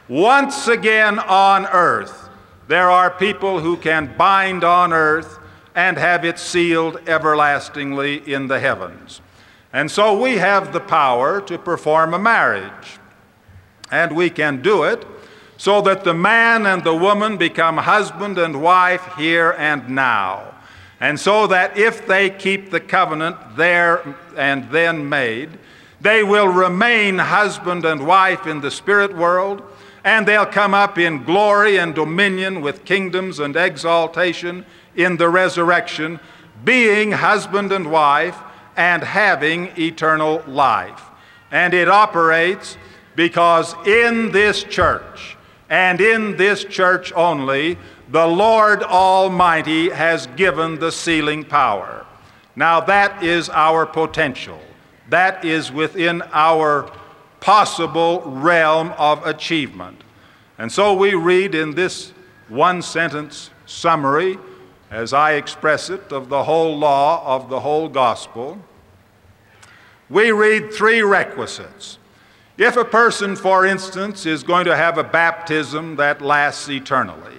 Once 0.07 0.67
again 0.67 1.19
on 1.19 1.65
earth, 1.67 2.20
there 2.71 2.89
are 2.89 3.11
people 3.11 3.59
who 3.59 3.75
can 3.75 4.15
bind 4.17 4.63
on 4.63 4.93
earth 4.93 5.39
and 5.75 5.97
have 5.97 6.23
it 6.23 6.39
sealed 6.39 6.97
everlastingly 7.05 8.15
in 8.31 8.47
the 8.47 8.61
heavens. 8.61 9.19
And 9.73 9.91
so 9.91 10.17
we 10.17 10.37
have 10.37 10.71
the 10.71 10.79
power 10.79 11.41
to 11.41 11.57
perform 11.57 12.13
a 12.13 12.19
marriage. 12.19 12.97
And 13.91 14.15
we 14.15 14.29
can 14.29 14.61
do 14.61 14.83
it 14.83 15.05
so 15.57 15.81
that 15.81 16.05
the 16.05 16.13
man 16.13 16.65
and 16.65 16.81
the 16.81 16.95
woman 16.95 17.35
become 17.35 17.75
husband 17.75 18.37
and 18.37 18.61
wife 18.61 19.05
here 19.17 19.53
and 19.57 19.89
now. 19.89 20.55
And 21.01 21.19
so 21.19 21.47
that 21.47 21.77
if 21.77 22.07
they 22.07 22.29
keep 22.29 22.71
the 22.71 22.79
covenant 22.79 23.35
there 23.57 24.15
and 24.37 24.69
then 24.71 25.09
made, 25.09 25.49
they 25.99 26.23
will 26.23 26.47
remain 26.47 27.17
husband 27.17 27.83
and 27.83 28.07
wife 28.07 28.47
in 28.47 28.61
the 28.61 28.71
spirit 28.71 29.13
world, 29.13 29.61
and 30.03 30.27
they'll 30.27 30.45
come 30.45 30.73
up 30.73 30.97
in 30.97 31.23
glory 31.23 31.77
and 31.77 31.93
dominion 31.93 32.61
with 32.61 32.85
kingdoms 32.85 33.39
and 33.39 33.55
exaltation 33.55 34.65
in 34.95 35.17
the 35.17 35.29
resurrection, 35.29 36.19
being 36.63 37.11
husband 37.11 37.71
and 37.71 37.89
wife 37.91 38.37
and 38.75 39.03
having 39.03 39.67
eternal 39.77 40.43
life. 40.47 41.03
And 41.51 41.73
it 41.73 41.89
operates 41.89 42.77
because 43.15 43.75
in 43.85 44.31
this 44.31 44.63
church, 44.63 45.37
and 45.69 46.01
in 46.01 46.35
this 46.37 46.63
church 46.65 47.13
only, 47.13 47.77
the 48.09 48.27
Lord 48.27 48.83
Almighty 48.83 49.89
has 49.89 50.27
given 50.35 50.79
the 50.79 50.91
sealing 50.91 51.45
power. 51.45 52.05
Now, 52.55 52.81
that 52.81 53.23
is 53.23 53.49
our 53.49 53.85
potential. 53.85 54.59
That 55.09 55.45
is 55.45 55.71
within 55.71 56.21
our 56.33 56.91
possible 57.41 58.21
realm 58.21 58.93
of 58.97 59.25
achievement. 59.27 60.01
And 60.57 60.71
so 60.71 60.93
we 60.93 61.13
read 61.13 61.53
in 61.53 61.75
this 61.75 62.13
one 62.47 62.81
sentence 62.81 63.49
summary 63.65 64.37
as 64.91 65.13
I 65.13 65.33
express 65.33 65.89
it, 65.89 66.11
of 66.11 66.27
the 66.27 66.43
whole 66.43 66.77
law, 66.77 67.25
of 67.25 67.49
the 67.49 67.61
whole 67.61 67.87
gospel, 67.87 68.59
we 70.09 70.31
read 70.31 70.73
three 70.73 71.01
requisites. 71.01 71.97
If 72.57 72.75
a 72.75 72.83
person, 72.83 73.37
for 73.37 73.65
instance, 73.65 74.25
is 74.25 74.43
going 74.43 74.65
to 74.65 74.75
have 74.75 74.97
a 74.97 75.03
baptism 75.03 75.95
that 75.95 76.21
lasts 76.21 76.69
eternally, 76.69 77.37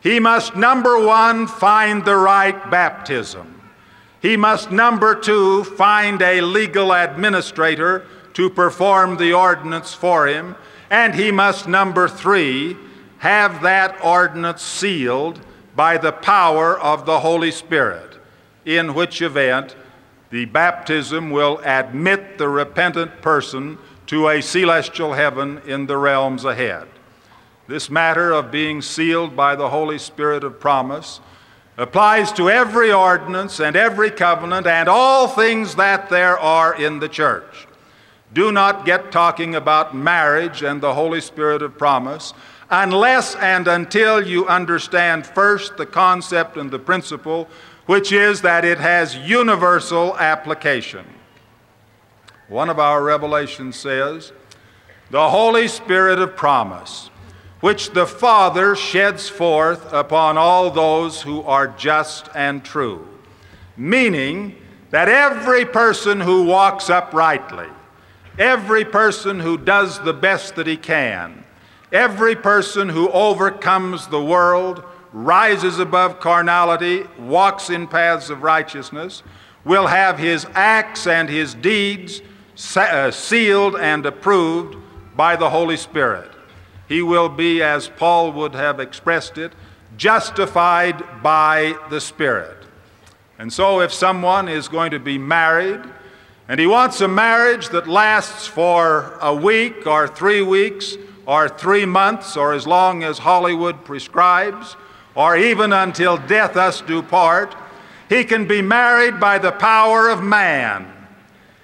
he 0.00 0.18
must, 0.18 0.56
number 0.56 0.98
one, 0.98 1.46
find 1.46 2.04
the 2.04 2.16
right 2.16 2.70
baptism. 2.70 3.70
He 4.22 4.38
must, 4.38 4.70
number 4.70 5.14
two, 5.14 5.64
find 5.64 6.22
a 6.22 6.40
legal 6.40 6.92
administrator 6.92 8.06
to 8.34 8.50
perform 8.50 9.16
the 9.16 9.32
ordinance 9.32 9.94
for 9.94 10.26
him. 10.26 10.56
And 10.90 11.14
he 11.14 11.30
must, 11.30 11.68
number 11.68 12.08
three, 12.08 12.76
have 13.18 13.62
that 13.62 14.04
ordinance 14.04 14.62
sealed 14.62 15.40
by 15.74 15.96
the 15.96 16.12
power 16.12 16.78
of 16.78 17.06
the 17.06 17.20
Holy 17.20 17.50
Spirit, 17.50 18.18
in 18.64 18.94
which 18.94 19.22
event 19.22 19.76
the 20.30 20.44
baptism 20.46 21.30
will 21.30 21.60
admit 21.64 22.38
the 22.38 22.48
repentant 22.48 23.22
person 23.22 23.78
to 24.06 24.28
a 24.28 24.42
celestial 24.42 25.12
heaven 25.12 25.60
in 25.66 25.86
the 25.86 25.96
realms 25.96 26.44
ahead. 26.44 26.88
This 27.68 27.88
matter 27.88 28.32
of 28.32 28.50
being 28.50 28.82
sealed 28.82 29.36
by 29.36 29.56
the 29.56 29.68
Holy 29.70 29.98
Spirit 29.98 30.42
of 30.44 30.58
promise 30.58 31.20
applies 31.78 32.32
to 32.32 32.50
every 32.50 32.92
ordinance 32.92 33.60
and 33.60 33.76
every 33.76 34.10
covenant 34.10 34.66
and 34.66 34.88
all 34.88 35.28
things 35.28 35.76
that 35.76 36.10
there 36.10 36.38
are 36.38 36.74
in 36.74 36.98
the 36.98 37.08
church. 37.08 37.66
Do 38.32 38.50
not 38.50 38.86
get 38.86 39.12
talking 39.12 39.54
about 39.54 39.94
marriage 39.94 40.62
and 40.62 40.80
the 40.80 40.94
Holy 40.94 41.20
Spirit 41.20 41.62
of 41.62 41.76
promise 41.76 42.32
unless 42.72 43.36
and 43.36 43.68
until 43.68 44.26
you 44.26 44.48
understand 44.48 45.26
first 45.26 45.76
the 45.76 45.84
concept 45.84 46.56
and 46.56 46.70
the 46.70 46.78
principle, 46.78 47.46
which 47.84 48.10
is 48.10 48.40
that 48.40 48.64
it 48.64 48.78
has 48.78 49.14
universal 49.16 50.16
application. 50.16 51.04
One 52.48 52.70
of 52.70 52.78
our 52.78 53.02
revelations 53.02 53.76
says, 53.76 54.32
The 55.10 55.28
Holy 55.28 55.68
Spirit 55.68 56.18
of 56.18 56.34
promise, 56.34 57.10
which 57.60 57.90
the 57.90 58.06
Father 58.06 58.74
sheds 58.74 59.28
forth 59.28 59.92
upon 59.92 60.38
all 60.38 60.70
those 60.70 61.20
who 61.20 61.42
are 61.42 61.68
just 61.68 62.30
and 62.34 62.64
true, 62.64 63.06
meaning 63.76 64.56
that 64.90 65.10
every 65.10 65.66
person 65.66 66.20
who 66.20 66.44
walks 66.44 66.88
uprightly, 66.88 67.68
every 68.38 68.84
person 68.84 69.40
who 69.40 69.58
does 69.58 70.00
the 70.00 70.12
best 70.12 70.56
that 70.56 70.66
he 70.66 70.76
can, 70.76 71.42
Every 71.92 72.34
person 72.34 72.88
who 72.88 73.10
overcomes 73.10 74.06
the 74.06 74.22
world, 74.22 74.82
rises 75.12 75.78
above 75.78 76.20
carnality, 76.20 77.04
walks 77.18 77.68
in 77.68 77.86
paths 77.86 78.30
of 78.30 78.42
righteousness, 78.42 79.22
will 79.62 79.86
have 79.86 80.18
his 80.18 80.46
acts 80.54 81.06
and 81.06 81.28
his 81.28 81.52
deeds 81.52 82.22
uh, 82.76 83.10
sealed 83.10 83.76
and 83.76 84.06
approved 84.06 84.76
by 85.14 85.36
the 85.36 85.50
Holy 85.50 85.76
Spirit. 85.76 86.30
He 86.88 87.02
will 87.02 87.28
be, 87.28 87.62
as 87.62 87.88
Paul 87.88 88.32
would 88.32 88.54
have 88.54 88.80
expressed 88.80 89.36
it, 89.36 89.52
justified 89.98 91.22
by 91.22 91.76
the 91.90 92.00
Spirit. 92.00 92.56
And 93.38 93.52
so, 93.52 93.80
if 93.82 93.92
someone 93.92 94.48
is 94.48 94.66
going 94.66 94.92
to 94.92 94.98
be 94.98 95.18
married, 95.18 95.82
and 96.52 96.60
he 96.60 96.66
wants 96.66 97.00
a 97.00 97.08
marriage 97.08 97.70
that 97.70 97.88
lasts 97.88 98.46
for 98.46 99.16
a 99.22 99.34
week 99.34 99.86
or 99.86 100.06
three 100.06 100.42
weeks, 100.42 100.98
or 101.24 101.48
three 101.48 101.86
months, 101.86 102.36
or 102.36 102.52
as 102.52 102.66
long 102.66 103.02
as 103.02 103.16
Hollywood 103.16 103.86
prescribes, 103.86 104.76
or 105.14 105.34
even 105.34 105.72
until 105.72 106.18
death 106.18 106.58
us 106.58 106.82
do 106.82 107.00
part. 107.00 107.54
He 108.10 108.22
can 108.22 108.46
be 108.46 108.60
married 108.60 109.18
by 109.18 109.38
the 109.38 109.52
power 109.52 110.10
of 110.10 110.22
man. 110.22 110.92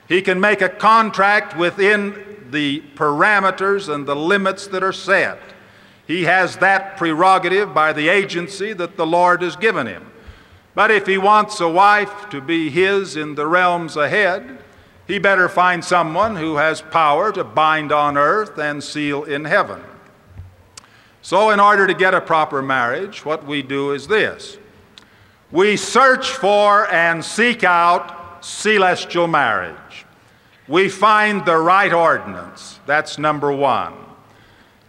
He 0.08 0.22
can 0.22 0.40
make 0.40 0.62
a 0.62 0.70
contract 0.70 1.54
within 1.54 2.46
the 2.50 2.82
parameters 2.94 3.92
and 3.94 4.08
the 4.08 4.16
limits 4.16 4.68
that 4.68 4.82
are 4.82 4.94
set. 4.94 5.38
He 6.06 6.24
has 6.24 6.56
that 6.56 6.96
prerogative 6.96 7.74
by 7.74 7.92
the 7.92 8.08
agency 8.08 8.72
that 8.72 8.96
the 8.96 9.06
Lord 9.06 9.42
has 9.42 9.54
given 9.54 9.86
him. 9.86 10.10
But 10.74 10.90
if 10.90 11.06
he 11.06 11.18
wants 11.18 11.60
a 11.60 11.68
wife 11.68 12.30
to 12.30 12.40
be 12.40 12.70
his 12.70 13.16
in 13.16 13.34
the 13.34 13.46
realms 13.46 13.94
ahead, 13.94 14.60
he 15.08 15.18
better 15.18 15.48
find 15.48 15.82
someone 15.82 16.36
who 16.36 16.56
has 16.56 16.82
power 16.82 17.32
to 17.32 17.42
bind 17.42 17.90
on 17.90 18.18
earth 18.18 18.58
and 18.58 18.84
seal 18.84 19.24
in 19.24 19.46
heaven. 19.46 19.82
So, 21.22 21.50
in 21.50 21.58
order 21.58 21.86
to 21.86 21.94
get 21.94 22.14
a 22.14 22.20
proper 22.20 22.62
marriage, 22.62 23.24
what 23.24 23.44
we 23.44 23.62
do 23.62 23.92
is 23.92 24.06
this 24.06 24.58
we 25.50 25.78
search 25.78 26.30
for 26.30 26.86
and 26.92 27.24
seek 27.24 27.64
out 27.64 28.44
celestial 28.44 29.26
marriage. 29.26 30.04
We 30.68 30.90
find 30.90 31.44
the 31.46 31.56
right 31.56 31.92
ordinance. 31.92 32.78
That's 32.84 33.18
number 33.18 33.50
one. 33.50 33.94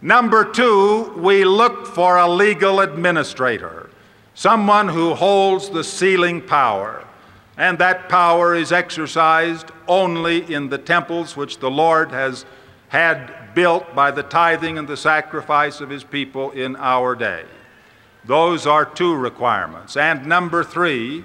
Number 0.02 0.44
two, 0.44 1.14
we 1.16 1.44
look 1.44 1.86
for 1.86 2.18
a 2.18 2.28
legal 2.28 2.80
administrator, 2.80 3.88
someone 4.34 4.88
who 4.88 5.14
holds 5.14 5.70
the 5.70 5.84
sealing 5.84 6.42
power. 6.42 7.06
And 7.60 7.78
that 7.78 8.08
power 8.08 8.54
is 8.54 8.72
exercised 8.72 9.66
only 9.86 10.50
in 10.50 10.70
the 10.70 10.78
temples 10.78 11.36
which 11.36 11.58
the 11.58 11.70
Lord 11.70 12.10
has 12.10 12.46
had 12.88 13.52
built 13.54 13.94
by 13.94 14.12
the 14.12 14.22
tithing 14.22 14.78
and 14.78 14.88
the 14.88 14.96
sacrifice 14.96 15.82
of 15.82 15.90
his 15.90 16.02
people 16.02 16.52
in 16.52 16.74
our 16.76 17.14
day. 17.14 17.44
Those 18.24 18.66
are 18.66 18.86
two 18.86 19.14
requirements. 19.14 19.98
And 19.98 20.24
number 20.24 20.64
three, 20.64 21.22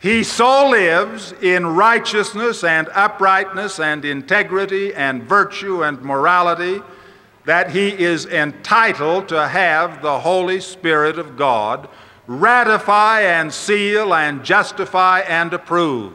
he 0.00 0.24
so 0.24 0.70
lives 0.70 1.32
in 1.42 1.66
righteousness 1.66 2.64
and 2.64 2.88
uprightness 2.94 3.78
and 3.80 4.02
integrity 4.02 4.94
and 4.94 5.24
virtue 5.24 5.84
and 5.84 6.00
morality 6.00 6.80
that 7.44 7.70
he 7.70 7.88
is 7.90 8.24
entitled 8.24 9.28
to 9.28 9.46
have 9.46 10.00
the 10.00 10.20
Holy 10.20 10.58
Spirit 10.58 11.18
of 11.18 11.36
God 11.36 11.86
ratify 12.30 13.22
and 13.22 13.52
seal 13.52 14.14
and 14.14 14.44
justify 14.44 15.18
and 15.20 15.52
approve. 15.52 16.12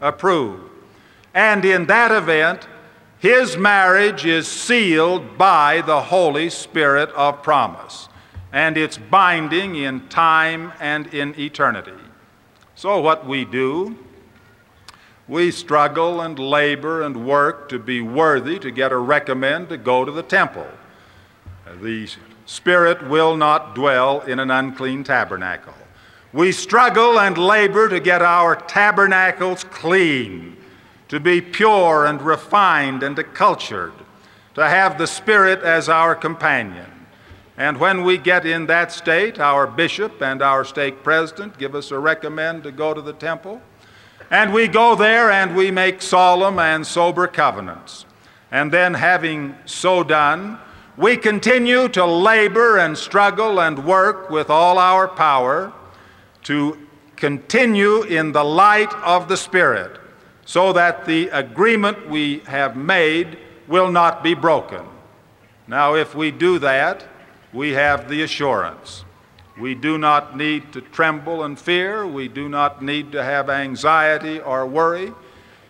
Approve. 0.00 0.60
And 1.34 1.64
in 1.64 1.86
that 1.86 2.12
event, 2.12 2.68
his 3.18 3.56
marriage 3.56 4.24
is 4.24 4.46
sealed 4.46 5.36
by 5.36 5.80
the 5.80 6.00
Holy 6.00 6.48
Spirit 6.48 7.10
of 7.10 7.42
promise, 7.42 8.08
and 8.52 8.76
it's 8.76 8.96
binding 8.96 9.74
in 9.74 10.08
time 10.08 10.72
and 10.78 11.12
in 11.12 11.34
eternity. 11.36 11.90
So, 12.76 13.00
what 13.00 13.26
we 13.26 13.44
do, 13.44 13.98
we 15.26 15.50
struggle 15.50 16.20
and 16.20 16.38
labor 16.38 17.02
and 17.02 17.26
work 17.26 17.68
to 17.70 17.80
be 17.80 18.00
worthy 18.00 18.60
to 18.60 18.70
get 18.70 18.92
a 18.92 18.96
recommend 18.96 19.70
to 19.70 19.76
go 19.76 20.04
to 20.04 20.12
the 20.12 20.22
temple. 20.22 20.68
The 21.80 22.06
Spirit 22.48 23.06
will 23.06 23.36
not 23.36 23.74
dwell 23.74 24.22
in 24.22 24.38
an 24.38 24.50
unclean 24.50 25.04
tabernacle. 25.04 25.74
We 26.32 26.50
struggle 26.50 27.20
and 27.20 27.36
labor 27.36 27.90
to 27.90 28.00
get 28.00 28.22
our 28.22 28.56
tabernacles 28.56 29.64
clean 29.64 30.56
to 31.08 31.20
be 31.20 31.42
pure 31.42 32.06
and 32.06 32.22
refined 32.22 33.02
and 33.02 33.18
cultured, 33.34 33.92
to 34.54 34.66
have 34.66 34.96
the 34.96 35.06
Spirit 35.06 35.60
as 35.60 35.90
our 35.90 36.14
companion. 36.14 36.90
And 37.58 37.78
when 37.78 38.02
we 38.02 38.16
get 38.16 38.46
in 38.46 38.64
that 38.64 38.92
state, 38.92 39.38
our 39.38 39.66
bishop 39.66 40.22
and 40.22 40.40
our 40.40 40.64
stake 40.64 41.02
president 41.02 41.58
give 41.58 41.74
us 41.74 41.90
a 41.90 41.98
recommend 41.98 42.62
to 42.62 42.72
go 42.72 42.94
to 42.94 43.02
the 43.02 43.12
temple. 43.12 43.60
And 44.30 44.54
we 44.54 44.68
go 44.68 44.94
there 44.94 45.30
and 45.30 45.54
we 45.54 45.70
make 45.70 46.00
solemn 46.00 46.58
and 46.58 46.86
sober 46.86 47.26
covenants. 47.26 48.06
And 48.50 48.72
then, 48.72 48.94
having 48.94 49.54
so 49.66 50.02
done, 50.02 50.58
we 50.98 51.16
continue 51.16 51.88
to 51.88 52.04
labor 52.04 52.76
and 52.76 52.98
struggle 52.98 53.60
and 53.60 53.86
work 53.86 54.30
with 54.30 54.50
all 54.50 54.78
our 54.78 55.06
power 55.06 55.72
to 56.42 56.76
continue 57.14 58.02
in 58.02 58.32
the 58.32 58.42
light 58.42 58.92
of 58.94 59.28
the 59.28 59.36
Spirit 59.36 60.00
so 60.44 60.72
that 60.72 61.04
the 61.04 61.28
agreement 61.28 62.08
we 62.10 62.40
have 62.40 62.76
made 62.76 63.38
will 63.68 63.92
not 63.92 64.24
be 64.24 64.34
broken. 64.34 64.84
Now, 65.68 65.94
if 65.94 66.16
we 66.16 66.32
do 66.32 66.58
that, 66.58 67.06
we 67.52 67.74
have 67.74 68.08
the 68.08 68.22
assurance. 68.22 69.04
We 69.56 69.76
do 69.76 69.98
not 69.98 70.36
need 70.36 70.72
to 70.72 70.80
tremble 70.80 71.44
and 71.44 71.56
fear. 71.56 72.08
We 72.08 72.26
do 72.26 72.48
not 72.48 72.82
need 72.82 73.12
to 73.12 73.22
have 73.22 73.48
anxiety 73.48 74.40
or 74.40 74.66
worry. 74.66 75.12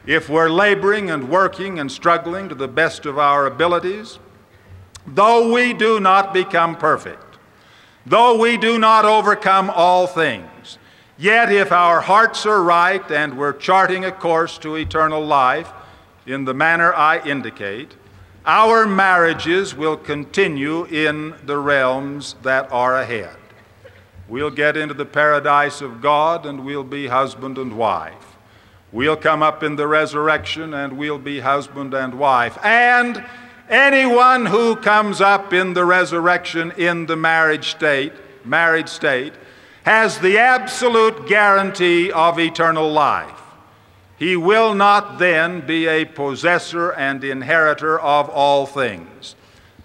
If 0.07 0.31
we're 0.31 0.49
laboring 0.49 1.11
and 1.11 1.29
working 1.29 1.81
and 1.81 1.93
struggling 1.93 2.49
to 2.49 2.55
the 2.55 2.69
best 2.69 3.05
of 3.05 3.19
our 3.19 3.47
abilities, 3.47 4.19
though 5.15 5.53
we 5.53 5.73
do 5.73 6.01
not 6.01 6.33
become 6.33 6.77
perfect, 6.77 7.39
though 8.07 8.39
we 8.39 8.57
do 8.57 8.79
not 8.79 9.05
overcome 9.05 9.71
all 9.71 10.07
things, 10.07 10.79
Yet, 11.21 11.51
if 11.51 11.73
our 11.73 12.01
hearts 12.01 12.47
are 12.47 12.63
right 12.63 13.11
and 13.11 13.37
we're 13.37 13.53
charting 13.53 14.05
a 14.05 14.13
course 14.13 14.57
to 14.59 14.77
eternal 14.77 15.21
life 15.21 15.73
in 16.27 16.45
the 16.45 16.55
manner 16.55 16.95
I 16.95 17.19
indicate, 17.27 17.97
our 18.47 18.87
marriages 18.87 19.75
will 19.75 19.97
continue 19.97 20.85
in 20.85 21.35
the 21.45 21.59
realms 21.59 22.37
that 22.43 22.71
are 22.71 22.97
ahead. 22.97 23.37
We'll 24.29 24.53
get 24.53 24.77
into 24.77 24.95
the 24.95 25.05
paradise 25.05 25.81
of 25.81 26.01
God 26.01 26.47
and 26.47 26.65
we'll 26.65 26.85
be 26.85 27.09
husband 27.09 27.59
and 27.59 27.77
wife. 27.77 28.37
We'll 28.93 29.17
come 29.17 29.43
up 29.43 29.65
in 29.65 29.75
the 29.75 29.89
resurrection 29.89 30.73
and 30.73 30.97
we'll 30.97 31.19
be 31.19 31.41
husband 31.41 31.95
and 31.95 32.15
wife. 32.15 32.57
And 32.65 33.25
anyone 33.69 34.47
who 34.47 34.77
comes 34.77 35.21
up 35.21 35.53
in 35.53 35.75
the 35.75 35.85
resurrection 35.85 36.73
in 36.77 37.07
the 37.07 37.17
marriage 37.17 37.71
state, 37.71 38.13
married 38.45 38.89
state, 38.89 39.33
has 39.85 40.19
the 40.19 40.39
absolute 40.39 41.27
guarantee 41.27 42.11
of 42.13 42.39
eternal 42.39 42.91
life. 42.91 43.41
He 44.19 44.37
will 44.37 44.75
not 44.75 45.19
then 45.19 45.65
be 45.67 45.87
a 45.87 46.05
possessor 46.05 46.93
and 46.93 47.23
inheritor 47.23 47.99
of 48.01 48.29
all 48.29 48.67
things. 48.67 49.37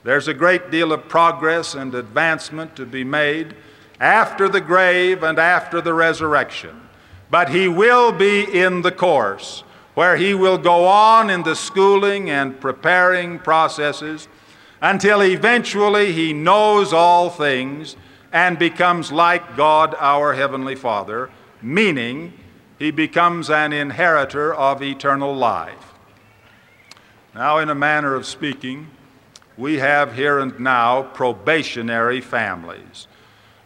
There's 0.03 0.27
a 0.27 0.33
great 0.33 0.71
deal 0.71 0.91
of 0.91 1.07
progress 1.07 1.75
and 1.75 1.93
advancement 1.93 2.75
to 2.75 2.85
be 2.85 3.03
made 3.03 3.55
after 3.99 4.49
the 4.49 4.59
grave 4.59 5.23
and 5.23 5.39
after 5.39 5.79
the 5.79 5.93
resurrection. 5.93 6.81
But 7.29 7.49
he 7.49 7.67
will 7.67 8.11
be 8.11 8.43
in 8.43 8.81
the 8.81 8.91
course 8.91 9.63
where 9.93 10.17
he 10.17 10.33
will 10.33 10.57
go 10.57 10.85
on 10.85 11.29
in 11.29 11.43
the 11.43 11.55
schooling 11.55 12.29
and 12.29 12.59
preparing 12.59 13.39
processes 13.39 14.27
until 14.81 15.21
eventually 15.21 16.11
he 16.11 16.33
knows 16.33 16.91
all 16.91 17.29
things 17.29 17.95
and 18.31 18.57
becomes 18.57 19.11
like 19.11 19.55
God 19.55 19.95
our 19.99 20.33
Heavenly 20.33 20.75
Father, 20.75 21.29
meaning 21.61 22.33
he 22.79 22.91
becomes 22.91 23.49
an 23.49 23.71
inheritor 23.71 24.53
of 24.53 24.81
eternal 24.81 25.33
life. 25.33 25.93
Now, 27.35 27.59
in 27.59 27.69
a 27.69 27.75
manner 27.75 28.15
of 28.15 28.25
speaking, 28.25 28.89
we 29.57 29.77
have 29.77 30.15
here 30.15 30.39
and 30.39 30.59
now 30.59 31.03
probationary 31.03 32.21
families. 32.21 33.07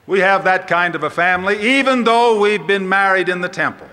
We 0.06 0.20
have 0.20 0.44
that 0.44 0.68
kind 0.68 0.96
of 0.96 1.04
a 1.04 1.10
family 1.10 1.80
even 1.80 2.04
though 2.04 2.40
we've 2.40 2.66
been 2.68 2.88
married 2.88 3.30
in 3.30 3.42
the 3.42 3.50
temple, 3.50 3.90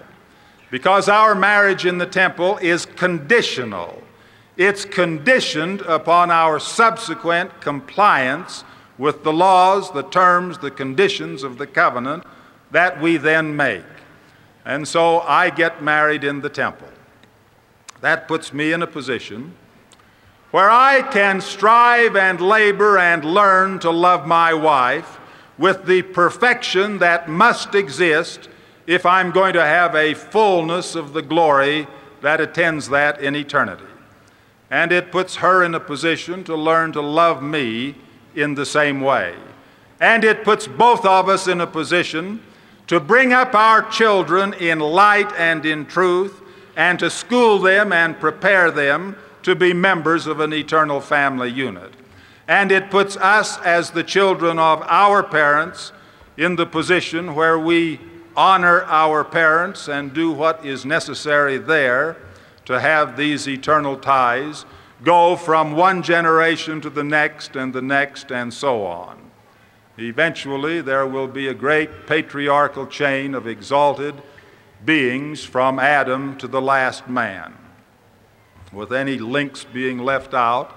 because 0.74 1.08
our 1.08 1.36
marriage 1.36 1.86
in 1.86 1.98
the 1.98 2.06
temple 2.06 2.58
is 2.58 2.84
conditional. 2.84 4.02
It's 4.56 4.84
conditioned 4.84 5.82
upon 5.82 6.32
our 6.32 6.58
subsequent 6.58 7.60
compliance 7.60 8.64
with 8.98 9.22
the 9.22 9.32
laws, 9.32 9.92
the 9.92 10.02
terms, 10.02 10.58
the 10.58 10.72
conditions 10.72 11.44
of 11.44 11.58
the 11.58 11.68
covenant 11.68 12.24
that 12.72 13.00
we 13.00 13.18
then 13.18 13.54
make. 13.54 13.84
And 14.64 14.88
so 14.88 15.20
I 15.20 15.48
get 15.48 15.80
married 15.80 16.24
in 16.24 16.40
the 16.40 16.48
temple. 16.48 16.88
That 18.00 18.26
puts 18.26 18.52
me 18.52 18.72
in 18.72 18.82
a 18.82 18.88
position 18.88 19.54
where 20.50 20.70
I 20.70 21.02
can 21.02 21.40
strive 21.40 22.16
and 22.16 22.40
labor 22.40 22.98
and 22.98 23.24
learn 23.24 23.78
to 23.78 23.92
love 23.92 24.26
my 24.26 24.52
wife 24.52 25.20
with 25.56 25.86
the 25.86 26.02
perfection 26.02 26.98
that 26.98 27.28
must 27.28 27.76
exist 27.76 28.48
if 28.86 29.06
I'm 29.06 29.30
going 29.30 29.54
to 29.54 29.64
have 29.64 29.94
a 29.94 30.14
fullness 30.14 30.94
of 30.94 31.12
the 31.12 31.22
glory 31.22 31.86
that 32.20 32.40
attends 32.40 32.88
that 32.88 33.20
in 33.20 33.36
eternity. 33.36 33.84
And 34.70 34.92
it 34.92 35.12
puts 35.12 35.36
her 35.36 35.62
in 35.62 35.74
a 35.74 35.80
position 35.80 36.44
to 36.44 36.56
learn 36.56 36.92
to 36.92 37.00
love 37.00 37.42
me 37.42 37.94
in 38.34 38.54
the 38.54 38.66
same 38.66 39.00
way. 39.00 39.34
And 40.00 40.24
it 40.24 40.44
puts 40.44 40.66
both 40.66 41.04
of 41.04 41.28
us 41.28 41.46
in 41.46 41.60
a 41.60 41.66
position 41.66 42.42
to 42.86 43.00
bring 43.00 43.32
up 43.32 43.54
our 43.54 43.82
children 43.90 44.52
in 44.54 44.78
light 44.80 45.32
and 45.38 45.64
in 45.64 45.86
truth 45.86 46.42
and 46.76 46.98
to 46.98 47.08
school 47.08 47.58
them 47.58 47.92
and 47.92 48.18
prepare 48.18 48.70
them 48.70 49.16
to 49.42 49.54
be 49.54 49.72
members 49.72 50.26
of 50.26 50.40
an 50.40 50.52
eternal 50.52 51.00
family 51.00 51.50
unit. 51.50 51.92
And 52.48 52.72
it 52.72 52.90
puts 52.90 53.16
us 53.16 53.58
as 53.60 53.90
the 53.90 54.02
children 54.02 54.58
of 54.58 54.82
our 54.82 55.22
parents 55.22 55.92
in 56.36 56.56
the 56.56 56.66
position 56.66 57.34
where 57.34 57.58
we 57.58 58.00
honor 58.36 58.82
our 58.84 59.24
parents 59.24 59.88
and 59.88 60.12
do 60.12 60.30
what 60.30 60.64
is 60.64 60.84
necessary 60.84 61.58
there 61.58 62.16
to 62.64 62.80
have 62.80 63.16
these 63.16 63.48
eternal 63.48 63.96
ties 63.96 64.64
go 65.02 65.36
from 65.36 65.72
one 65.72 66.02
generation 66.02 66.80
to 66.80 66.90
the 66.90 67.04
next 67.04 67.56
and 67.56 67.72
the 67.72 67.82
next 67.82 68.32
and 68.32 68.52
so 68.52 68.84
on. 68.86 69.18
Eventually, 69.98 70.80
there 70.80 71.06
will 71.06 71.28
be 71.28 71.46
a 71.46 71.54
great 71.54 72.06
patriarchal 72.06 72.86
chain 72.86 73.34
of 73.34 73.46
exalted 73.46 74.20
beings 74.84 75.44
from 75.44 75.78
Adam 75.78 76.36
to 76.38 76.48
the 76.48 76.60
last 76.60 77.08
man, 77.08 77.54
with 78.72 78.92
any 78.92 79.18
links 79.18 79.64
being 79.64 79.98
left 79.98 80.34
out 80.34 80.74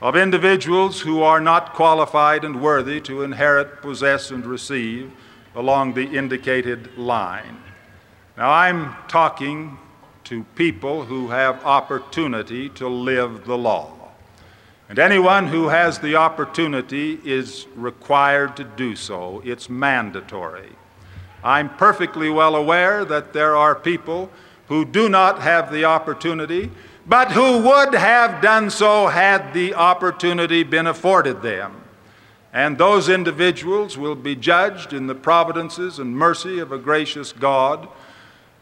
of 0.00 0.16
individuals 0.16 1.00
who 1.00 1.22
are 1.22 1.40
not 1.40 1.74
qualified 1.74 2.44
and 2.44 2.60
worthy 2.60 3.00
to 3.00 3.22
inherit, 3.22 3.80
possess, 3.80 4.32
and 4.32 4.44
receive 4.44 5.12
along 5.54 5.94
the 5.94 6.16
indicated 6.16 6.96
line. 6.96 7.62
Now, 8.36 8.50
I'm 8.50 8.94
talking 9.08 9.78
to 10.24 10.44
people 10.54 11.04
who 11.04 11.28
have 11.28 11.64
opportunity 11.64 12.68
to 12.70 12.88
live 12.88 13.44
the 13.44 13.58
law. 13.58 13.92
And 14.88 14.98
anyone 14.98 15.46
who 15.46 15.68
has 15.68 15.98
the 15.98 16.16
opportunity 16.16 17.18
is 17.24 17.66
required 17.74 18.56
to 18.56 18.64
do 18.64 18.94
so. 18.94 19.42
It's 19.44 19.68
mandatory. 19.68 20.70
I'm 21.44 21.70
perfectly 21.76 22.30
well 22.30 22.54
aware 22.54 23.04
that 23.04 23.32
there 23.32 23.56
are 23.56 23.74
people 23.74 24.30
who 24.68 24.84
do 24.84 25.08
not 25.08 25.40
have 25.40 25.72
the 25.72 25.84
opportunity, 25.84 26.70
but 27.06 27.32
who 27.32 27.58
would 27.62 27.94
have 27.94 28.40
done 28.40 28.70
so 28.70 29.08
had 29.08 29.52
the 29.52 29.74
opportunity 29.74 30.62
been 30.62 30.86
afforded 30.86 31.42
them. 31.42 31.81
And 32.52 32.76
those 32.76 33.08
individuals 33.08 33.96
will 33.96 34.14
be 34.14 34.36
judged 34.36 34.92
in 34.92 35.06
the 35.06 35.14
providences 35.14 35.98
and 35.98 36.16
mercy 36.16 36.58
of 36.58 36.70
a 36.70 36.78
gracious 36.78 37.32
God 37.32 37.88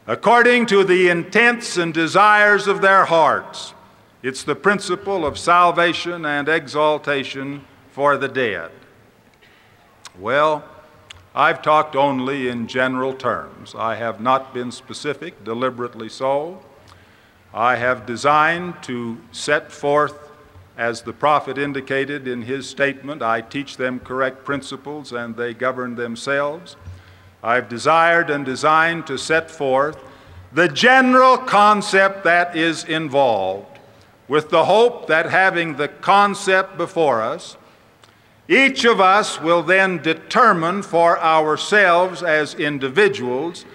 according 0.07 0.67
to 0.67 0.85
the 0.85 1.09
intents 1.09 1.77
and 1.77 1.93
desires 1.93 2.67
of 2.67 2.81
their 2.81 3.05
hearts. 3.05 3.75
It's 4.23 4.43
the 4.43 4.55
principle 4.55 5.25
of 5.27 5.39
salvation 5.39 6.25
and 6.25 6.49
exaltation 6.49 7.65
for 7.91 8.17
the 8.17 8.29
dead. 8.29 8.71
Well, 10.19 10.65
I've 11.35 11.63
talked 11.63 11.97
only 11.97 12.49
in 12.49 12.67
general 12.67 13.15
terms. 13.15 13.75
I 13.75 13.95
have 13.95 14.21
not 14.21 14.53
been 14.53 14.73
specific, 14.73 15.45
deliberately 15.45 16.09
so. 16.09 16.61
I 17.55 17.77
have 17.77 18.05
designed 18.05 18.83
to 18.85 19.19
set 19.33 19.73
forth, 19.73 20.30
as 20.81 21.03
the 21.03 21.13
prophet 21.13 21.59
indicated 21.59 22.27
in 22.27 22.41
his 22.41 22.67
statement, 22.67 23.21
I 23.21 23.43
teach 23.43 23.77
them 23.77 24.01
correct 24.01 24.47
principles 24.47 25.13
and 25.13 25.37
they 25.37 25.53
govern 25.53 25.95
themselves. 25.95 26.77
I've 27.43 27.69
desired 27.69 28.31
and 28.31 28.47
designed 28.47 29.07
to 29.07 29.19
set 29.19 29.51
forth 29.51 29.99
the 30.53 30.69
general 30.69 31.37
concept 31.37 32.25
that 32.25 32.57
is 32.57 32.85
involved, 32.85 33.79
with 34.27 34.49
the 34.49 34.65
hope 34.65 35.07
that 35.09 35.27
having 35.27 35.77
the 35.77 35.89
concept 35.89 36.79
before 36.79 37.21
us, 37.21 37.59
each 38.49 38.87
of 38.87 39.03
us 39.03 39.39
will 39.39 39.63
then 39.63 39.99
determine 39.99 40.81
for 40.83 41.21
ourselves 41.21 42.23
as 42.23 42.55
individuals 42.55 43.67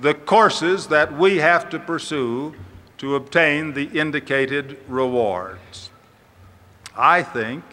the 0.00 0.14
courses 0.14 0.86
that 0.86 1.12
we 1.12 1.36
have 1.36 1.68
to 1.68 1.78
pursue 1.78 2.54
to 2.96 3.16
obtain 3.16 3.74
the 3.74 3.84
indicated 3.88 4.78
rewards. 4.88 5.90
I 6.96 7.22
think 7.22 7.64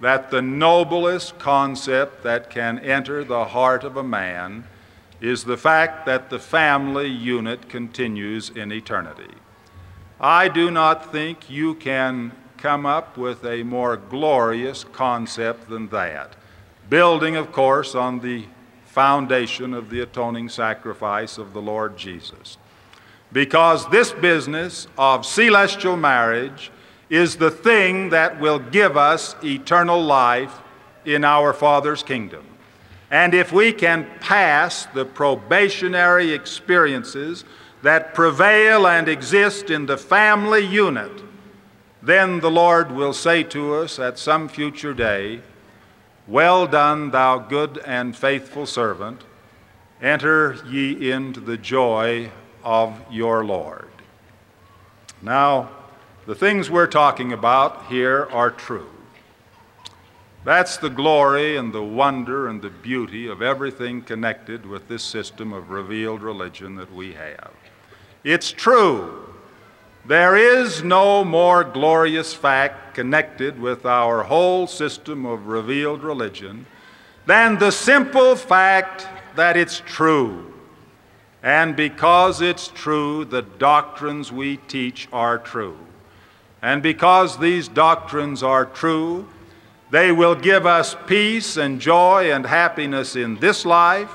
that 0.00 0.30
the 0.30 0.42
noblest 0.42 1.38
concept 1.38 2.22
that 2.22 2.50
can 2.50 2.78
enter 2.78 3.24
the 3.24 3.46
heart 3.46 3.82
of 3.82 3.96
a 3.96 4.02
man 4.02 4.64
is 5.20 5.44
the 5.44 5.56
fact 5.56 6.06
that 6.06 6.28
the 6.28 6.38
family 6.38 7.08
unit 7.08 7.68
continues 7.68 8.50
in 8.50 8.70
eternity. 8.70 9.34
I 10.20 10.48
do 10.48 10.70
not 10.70 11.10
think 11.12 11.48
you 11.50 11.74
can 11.74 12.32
come 12.58 12.86
up 12.86 13.16
with 13.16 13.44
a 13.44 13.62
more 13.62 13.96
glorious 13.96 14.84
concept 14.84 15.68
than 15.68 15.88
that, 15.88 16.36
building, 16.88 17.36
of 17.36 17.52
course, 17.52 17.94
on 17.94 18.20
the 18.20 18.46
foundation 18.84 19.74
of 19.74 19.90
the 19.90 20.00
atoning 20.00 20.48
sacrifice 20.48 21.38
of 21.38 21.52
the 21.52 21.60
Lord 21.60 21.96
Jesus. 21.96 22.56
Because 23.32 23.88
this 23.90 24.12
business 24.12 24.86
of 24.96 25.26
celestial 25.26 25.96
marriage 25.96 26.70
is 27.08 27.36
the 27.36 27.50
thing 27.50 28.10
that 28.10 28.40
will 28.40 28.58
give 28.58 28.96
us 28.96 29.36
eternal 29.44 30.02
life 30.02 30.60
in 31.04 31.24
our 31.24 31.52
Father's 31.52 32.02
kingdom. 32.02 32.44
And 33.10 33.34
if 33.34 33.52
we 33.52 33.72
can 33.72 34.06
pass 34.20 34.86
the 34.86 35.04
probationary 35.04 36.32
experiences 36.32 37.44
that 37.82 38.14
prevail 38.14 38.86
and 38.86 39.08
exist 39.08 39.70
in 39.70 39.86
the 39.86 39.96
family 39.96 40.64
unit, 40.66 41.22
then 42.02 42.40
the 42.40 42.50
Lord 42.50 42.90
will 42.90 43.12
say 43.12 43.42
to 43.44 43.74
us 43.74 43.98
at 43.98 44.18
some 44.18 44.48
future 44.48 44.94
day, 44.94 45.40
Well 46.26 46.66
done, 46.66 47.10
thou 47.10 47.38
good 47.38 47.78
and 47.78 48.16
faithful 48.16 48.66
servant. 48.66 49.22
Enter 50.02 50.58
ye 50.68 51.10
into 51.10 51.40
the 51.40 51.56
joy 51.56 52.30
of 52.64 53.00
your 53.10 53.44
Lord. 53.44 53.88
Now, 55.22 55.70
the 56.26 56.34
things 56.34 56.68
we're 56.68 56.88
talking 56.88 57.32
about 57.32 57.86
here 57.86 58.28
are 58.32 58.50
true. 58.50 58.90
That's 60.44 60.76
the 60.76 60.90
glory 60.90 61.56
and 61.56 61.72
the 61.72 61.82
wonder 61.82 62.48
and 62.48 62.60
the 62.60 62.70
beauty 62.70 63.28
of 63.28 63.42
everything 63.42 64.02
connected 64.02 64.66
with 64.66 64.88
this 64.88 65.04
system 65.04 65.52
of 65.52 65.70
revealed 65.70 66.22
religion 66.22 66.74
that 66.76 66.92
we 66.92 67.14
have. 67.14 67.52
It's 68.24 68.50
true. 68.50 69.32
There 70.04 70.36
is 70.36 70.82
no 70.82 71.24
more 71.24 71.62
glorious 71.62 72.34
fact 72.34 72.94
connected 72.94 73.60
with 73.60 73.86
our 73.86 74.24
whole 74.24 74.66
system 74.66 75.26
of 75.26 75.46
revealed 75.46 76.02
religion 76.02 76.66
than 77.26 77.58
the 77.58 77.70
simple 77.70 78.34
fact 78.34 79.06
that 79.36 79.56
it's 79.56 79.80
true. 79.86 80.52
And 81.42 81.76
because 81.76 82.40
it's 82.40 82.68
true, 82.68 83.24
the 83.24 83.42
doctrines 83.42 84.32
we 84.32 84.56
teach 84.56 85.08
are 85.12 85.38
true. 85.38 85.76
And 86.66 86.82
because 86.82 87.38
these 87.38 87.68
doctrines 87.68 88.42
are 88.42 88.66
true, 88.66 89.28
they 89.92 90.10
will 90.10 90.34
give 90.34 90.66
us 90.66 90.96
peace 91.06 91.56
and 91.56 91.80
joy 91.80 92.32
and 92.32 92.44
happiness 92.44 93.14
in 93.14 93.36
this 93.36 93.64
life. 93.64 94.10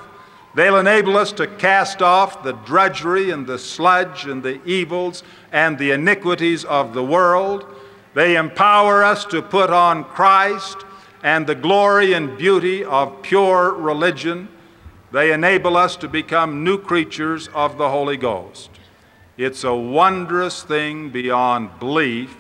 They'll 0.54 0.76
enable 0.76 1.16
us 1.16 1.32
to 1.32 1.47
cast 1.47 2.02
off 2.02 2.43
the 2.43 2.52
drudgery 2.52 3.30
and 3.32 3.47
the 3.47 3.58
sludge 3.58 4.26
and 4.26 4.43
the 4.43 4.62
evils 4.66 5.24
and 5.54 5.78
the 5.78 5.91
iniquities 5.91 6.66
of 6.66 6.93
the 6.93 7.06
world. 7.06 7.66
They 8.16 8.36
empower 8.36 9.02
us 9.02 9.24
to 9.28 9.41
put 9.41 9.70
on 9.70 10.04
Christ 10.04 10.80
and 11.24 11.47
the 11.47 11.56
glory 11.56 12.12
and 12.12 12.38
beauty 12.38 12.84
of 12.84 13.22
pure 13.22 13.72
religion. 13.76 14.49
They 15.14 15.32
enable 15.32 15.78
us 15.78 15.95
to 15.95 16.10
become 16.10 16.66
new 16.66 16.78
creatures 16.78 17.47
of 17.54 17.78
the 17.78 17.88
Holy 17.88 18.18
Ghost. 18.18 18.72
It's 19.38 19.64
a 19.64 19.74
wondrous 19.74 20.64
thing 20.64 21.12
beyond 21.12 21.80
belief 21.80 22.36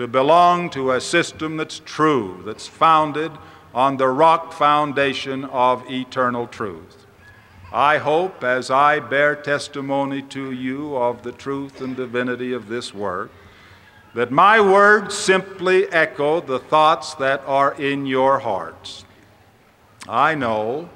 to 0.00 0.08
belong 0.08 0.70
to 0.70 0.92
a 0.92 0.98
system 0.98 1.58
that's 1.58 1.82
true, 1.84 2.42
that's 2.46 2.66
founded 2.66 3.30
on 3.74 3.98
the 3.98 4.08
rock 4.08 4.50
foundation 4.50 5.44
of 5.44 5.84
eternal 5.90 6.46
truth. 6.46 7.04
I 7.70 7.98
hope, 7.98 8.42
as 8.42 8.70
I 8.70 9.00
bear 9.00 9.36
testimony 9.36 10.22
to 10.22 10.52
you 10.52 10.96
of 10.96 11.22
the 11.22 11.32
truth 11.32 11.82
and 11.82 11.94
divinity 11.94 12.54
of 12.54 12.68
this 12.68 12.94
work, 12.94 13.30
that 14.14 14.30
my 14.30 14.58
words 14.58 15.14
simply 15.14 15.86
echo 15.92 16.40
the 16.40 16.60
thoughts 16.60 17.12
that 17.16 17.42
are 17.46 17.74
in 17.74 18.06
your 18.06 18.38
hearts. 18.38 19.04
I 20.08 20.34
know, 20.34 20.88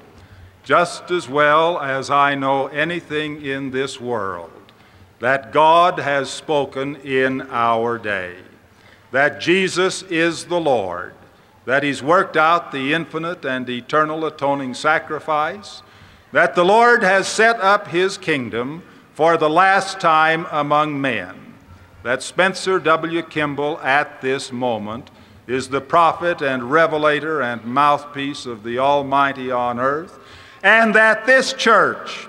just 0.63 1.11
as 1.11 1.29
well 1.29 1.79
as 1.79 2.09
I 2.09 2.33
know 2.33 2.69
anything 2.69 3.45
in 3.45 3.69
this 3.69 4.01
world, 4.01 4.49
that 5.19 5.51
God 5.51 5.99
has 5.99 6.31
spoken 6.31 6.95
in 6.95 7.43
our 7.51 7.99
day 7.99 8.37
that 9.15 9.39
Jesus 9.39 10.03
is 10.03 10.43
the 10.43 10.59
Lord, 10.59 11.13
that 11.63 11.83
He's 11.83 12.03
worked 12.03 12.35
out 12.35 12.73
the 12.73 12.93
infinite 12.93 13.45
and 13.45 13.69
eternal 13.69 14.25
atoning 14.25 14.73
sacrifice, 14.73 15.81
that 16.33 16.53
the 16.53 16.65
Lord 16.65 17.01
has 17.01 17.25
set 17.25 17.61
up 17.61 17.87
His 17.87 18.17
kingdom 18.17 18.83
for 19.13 19.37
the 19.37 19.49
last 19.49 20.01
time 20.01 20.45
among 20.51 20.99
men, 20.99 21.53
that 22.03 22.23
Spencer 22.23 22.77
W. 22.77 23.21
Kimball 23.21 23.79
at 23.79 24.19
this 24.19 24.51
moment 24.51 25.09
is 25.47 25.69
the 25.69 25.79
prophet 25.79 26.41
and 26.41 26.69
revelator 26.69 27.41
and 27.41 27.63
mouthpiece 27.63 28.45
of 28.45 28.63
the 28.63 28.79
Almighty 28.79 29.49
on 29.49 29.79
earth, 29.79 30.19
and 30.61 30.93
that 30.93 31.25
this 31.25 31.53
church, 31.53 32.27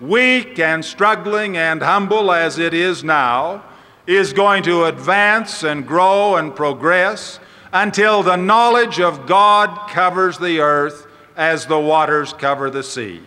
weak 0.00 0.58
and 0.58 0.84
struggling 0.84 1.56
and 1.56 1.80
humble 1.80 2.32
as 2.32 2.58
it 2.58 2.74
is 2.74 3.04
now, 3.04 3.62
is 4.06 4.32
going 4.32 4.62
to 4.64 4.84
advance 4.84 5.62
and 5.62 5.86
grow 5.86 6.36
and 6.36 6.54
progress 6.54 7.40
until 7.72 8.22
the 8.22 8.36
knowledge 8.36 9.00
of 9.00 9.26
God 9.26 9.88
covers 9.90 10.38
the 10.38 10.60
earth 10.60 11.06
as 11.36 11.66
the 11.66 11.80
waters 11.80 12.32
cover 12.32 12.70
the 12.70 12.82
sea. 12.82 13.22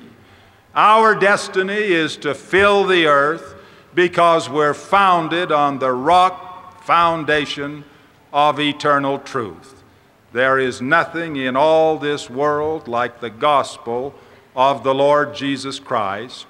Our 0.75 1.15
destiny 1.15 1.73
is 1.73 2.17
to 2.17 2.35
fill 2.35 2.85
the 2.85 3.07
earth 3.07 3.55
because 3.95 4.49
we're 4.49 4.75
founded 4.75 5.51
on 5.51 5.79
the 5.79 5.91
rock 5.91 6.83
foundation 6.83 7.83
of 8.31 8.59
eternal 8.59 9.19
truth. 9.19 9.83
There 10.31 10.59
is 10.59 10.81
nothing 10.81 11.35
in 11.35 11.55
all 11.55 11.97
this 11.97 12.29
world 12.29 12.87
like 12.87 13.19
the 13.19 13.29
gospel 13.29 14.13
of 14.55 14.83
the 14.83 14.93
Lord 14.93 15.33
Jesus 15.33 15.79
Christ, 15.79 16.45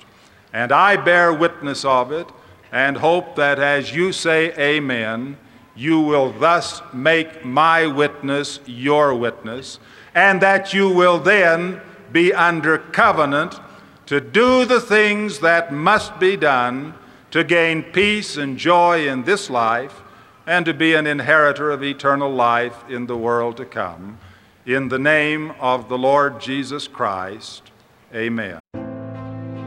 and 0.52 0.72
I 0.72 0.98
bear 0.98 1.34
witness 1.34 1.86
of 1.86 2.12
it 2.12 2.28
and 2.72 2.98
hope 2.98 3.36
that 3.36 3.60
as 3.60 3.94
you 3.94 4.12
say 4.12 4.54
amen, 4.58 5.38
you 5.76 6.00
will 6.00 6.32
thus 6.32 6.82
make 6.94 7.46
my 7.46 7.86
witness 7.86 8.60
your 8.66 9.14
witness, 9.14 9.80
and 10.16 10.42
that 10.42 10.74
you 10.74 10.90
will 10.90 11.20
then 11.20 11.80
be 12.12 12.34
under 12.34 12.78
covenant 12.78 13.60
to 14.08 14.20
do 14.20 14.66
the 14.66 14.82
things 14.82 15.40
that 15.40 15.72
must 15.72 16.20
be 16.20 16.36
done 16.36 16.94
to 17.32 17.44
gain 17.44 17.84
peace 17.84 18.38
and 18.38 18.58
joy 18.58 19.08
in 19.08 19.24
this 19.24 19.50
life 19.50 20.02
and 20.46 20.66
to 20.66 20.74
be 20.74 20.94
an 20.94 21.06
inheritor 21.06 21.70
of 21.70 21.84
eternal 21.84 22.32
life 22.32 22.84
in 22.90 23.06
the 23.06 23.18
world 23.18 23.58
to 23.58 23.66
come. 23.66 24.18
In 24.66 24.88
the 24.88 25.00
name 25.00 25.52
of 25.60 25.90
the 25.90 25.98
Lord 25.98 26.40
Jesus 26.40 26.88
Christ, 26.88 27.72
amen. 28.14 28.60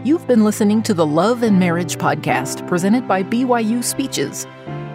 You've 0.03 0.27
been 0.27 0.45
listening 0.45 0.83
to 0.85 0.95
the 0.95 1.05
Love 1.05 1.43
and 1.43 1.59
Marriage 1.59 1.99
podcast 1.99 2.67
presented 2.67 3.07
by 3.07 3.23
BYU 3.23 3.85
Speeches. 3.85 4.47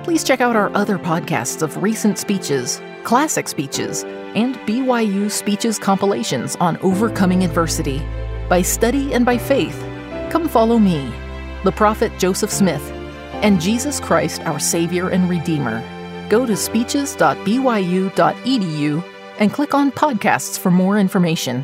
Please 0.04 0.24
check 0.24 0.42
out 0.42 0.56
our 0.56 0.76
other 0.76 0.98
podcasts 0.98 1.62
of 1.62 1.84
recent 1.84 2.18
speeches, 2.18 2.82
classic 3.04 3.48
speeches, 3.48 4.04
and 4.34 4.56
BYU 4.62 5.30
Speeches 5.30 5.78
compilations 5.78 6.56
on 6.56 6.78
overcoming 6.78 7.44
adversity. 7.44 8.02
By 8.50 8.64
study 8.64 9.14
and 9.14 9.28
by 9.28 9.38
faith, 9.38 9.80
come 10.32 10.50
follow 10.50 10.80
me, 10.80 11.14
the 11.64 11.72
prophet 11.72 12.12
Joseph 12.18 12.50
Smith, 12.50 12.92
and 13.44 13.62
Jesus 13.62 14.00
Christ, 14.00 14.42
our 14.42 14.60
Savior 14.60 15.10
and 15.10 15.30
Redeemer. 15.30 15.84
Go 16.30 16.48
to 16.48 16.58
speeches.byu.edu 16.58 19.04
and 19.38 19.54
click 19.54 19.76
on 19.76 19.92
podcasts 19.92 20.58
for 20.58 20.72
more 20.72 20.98
information. 20.98 21.64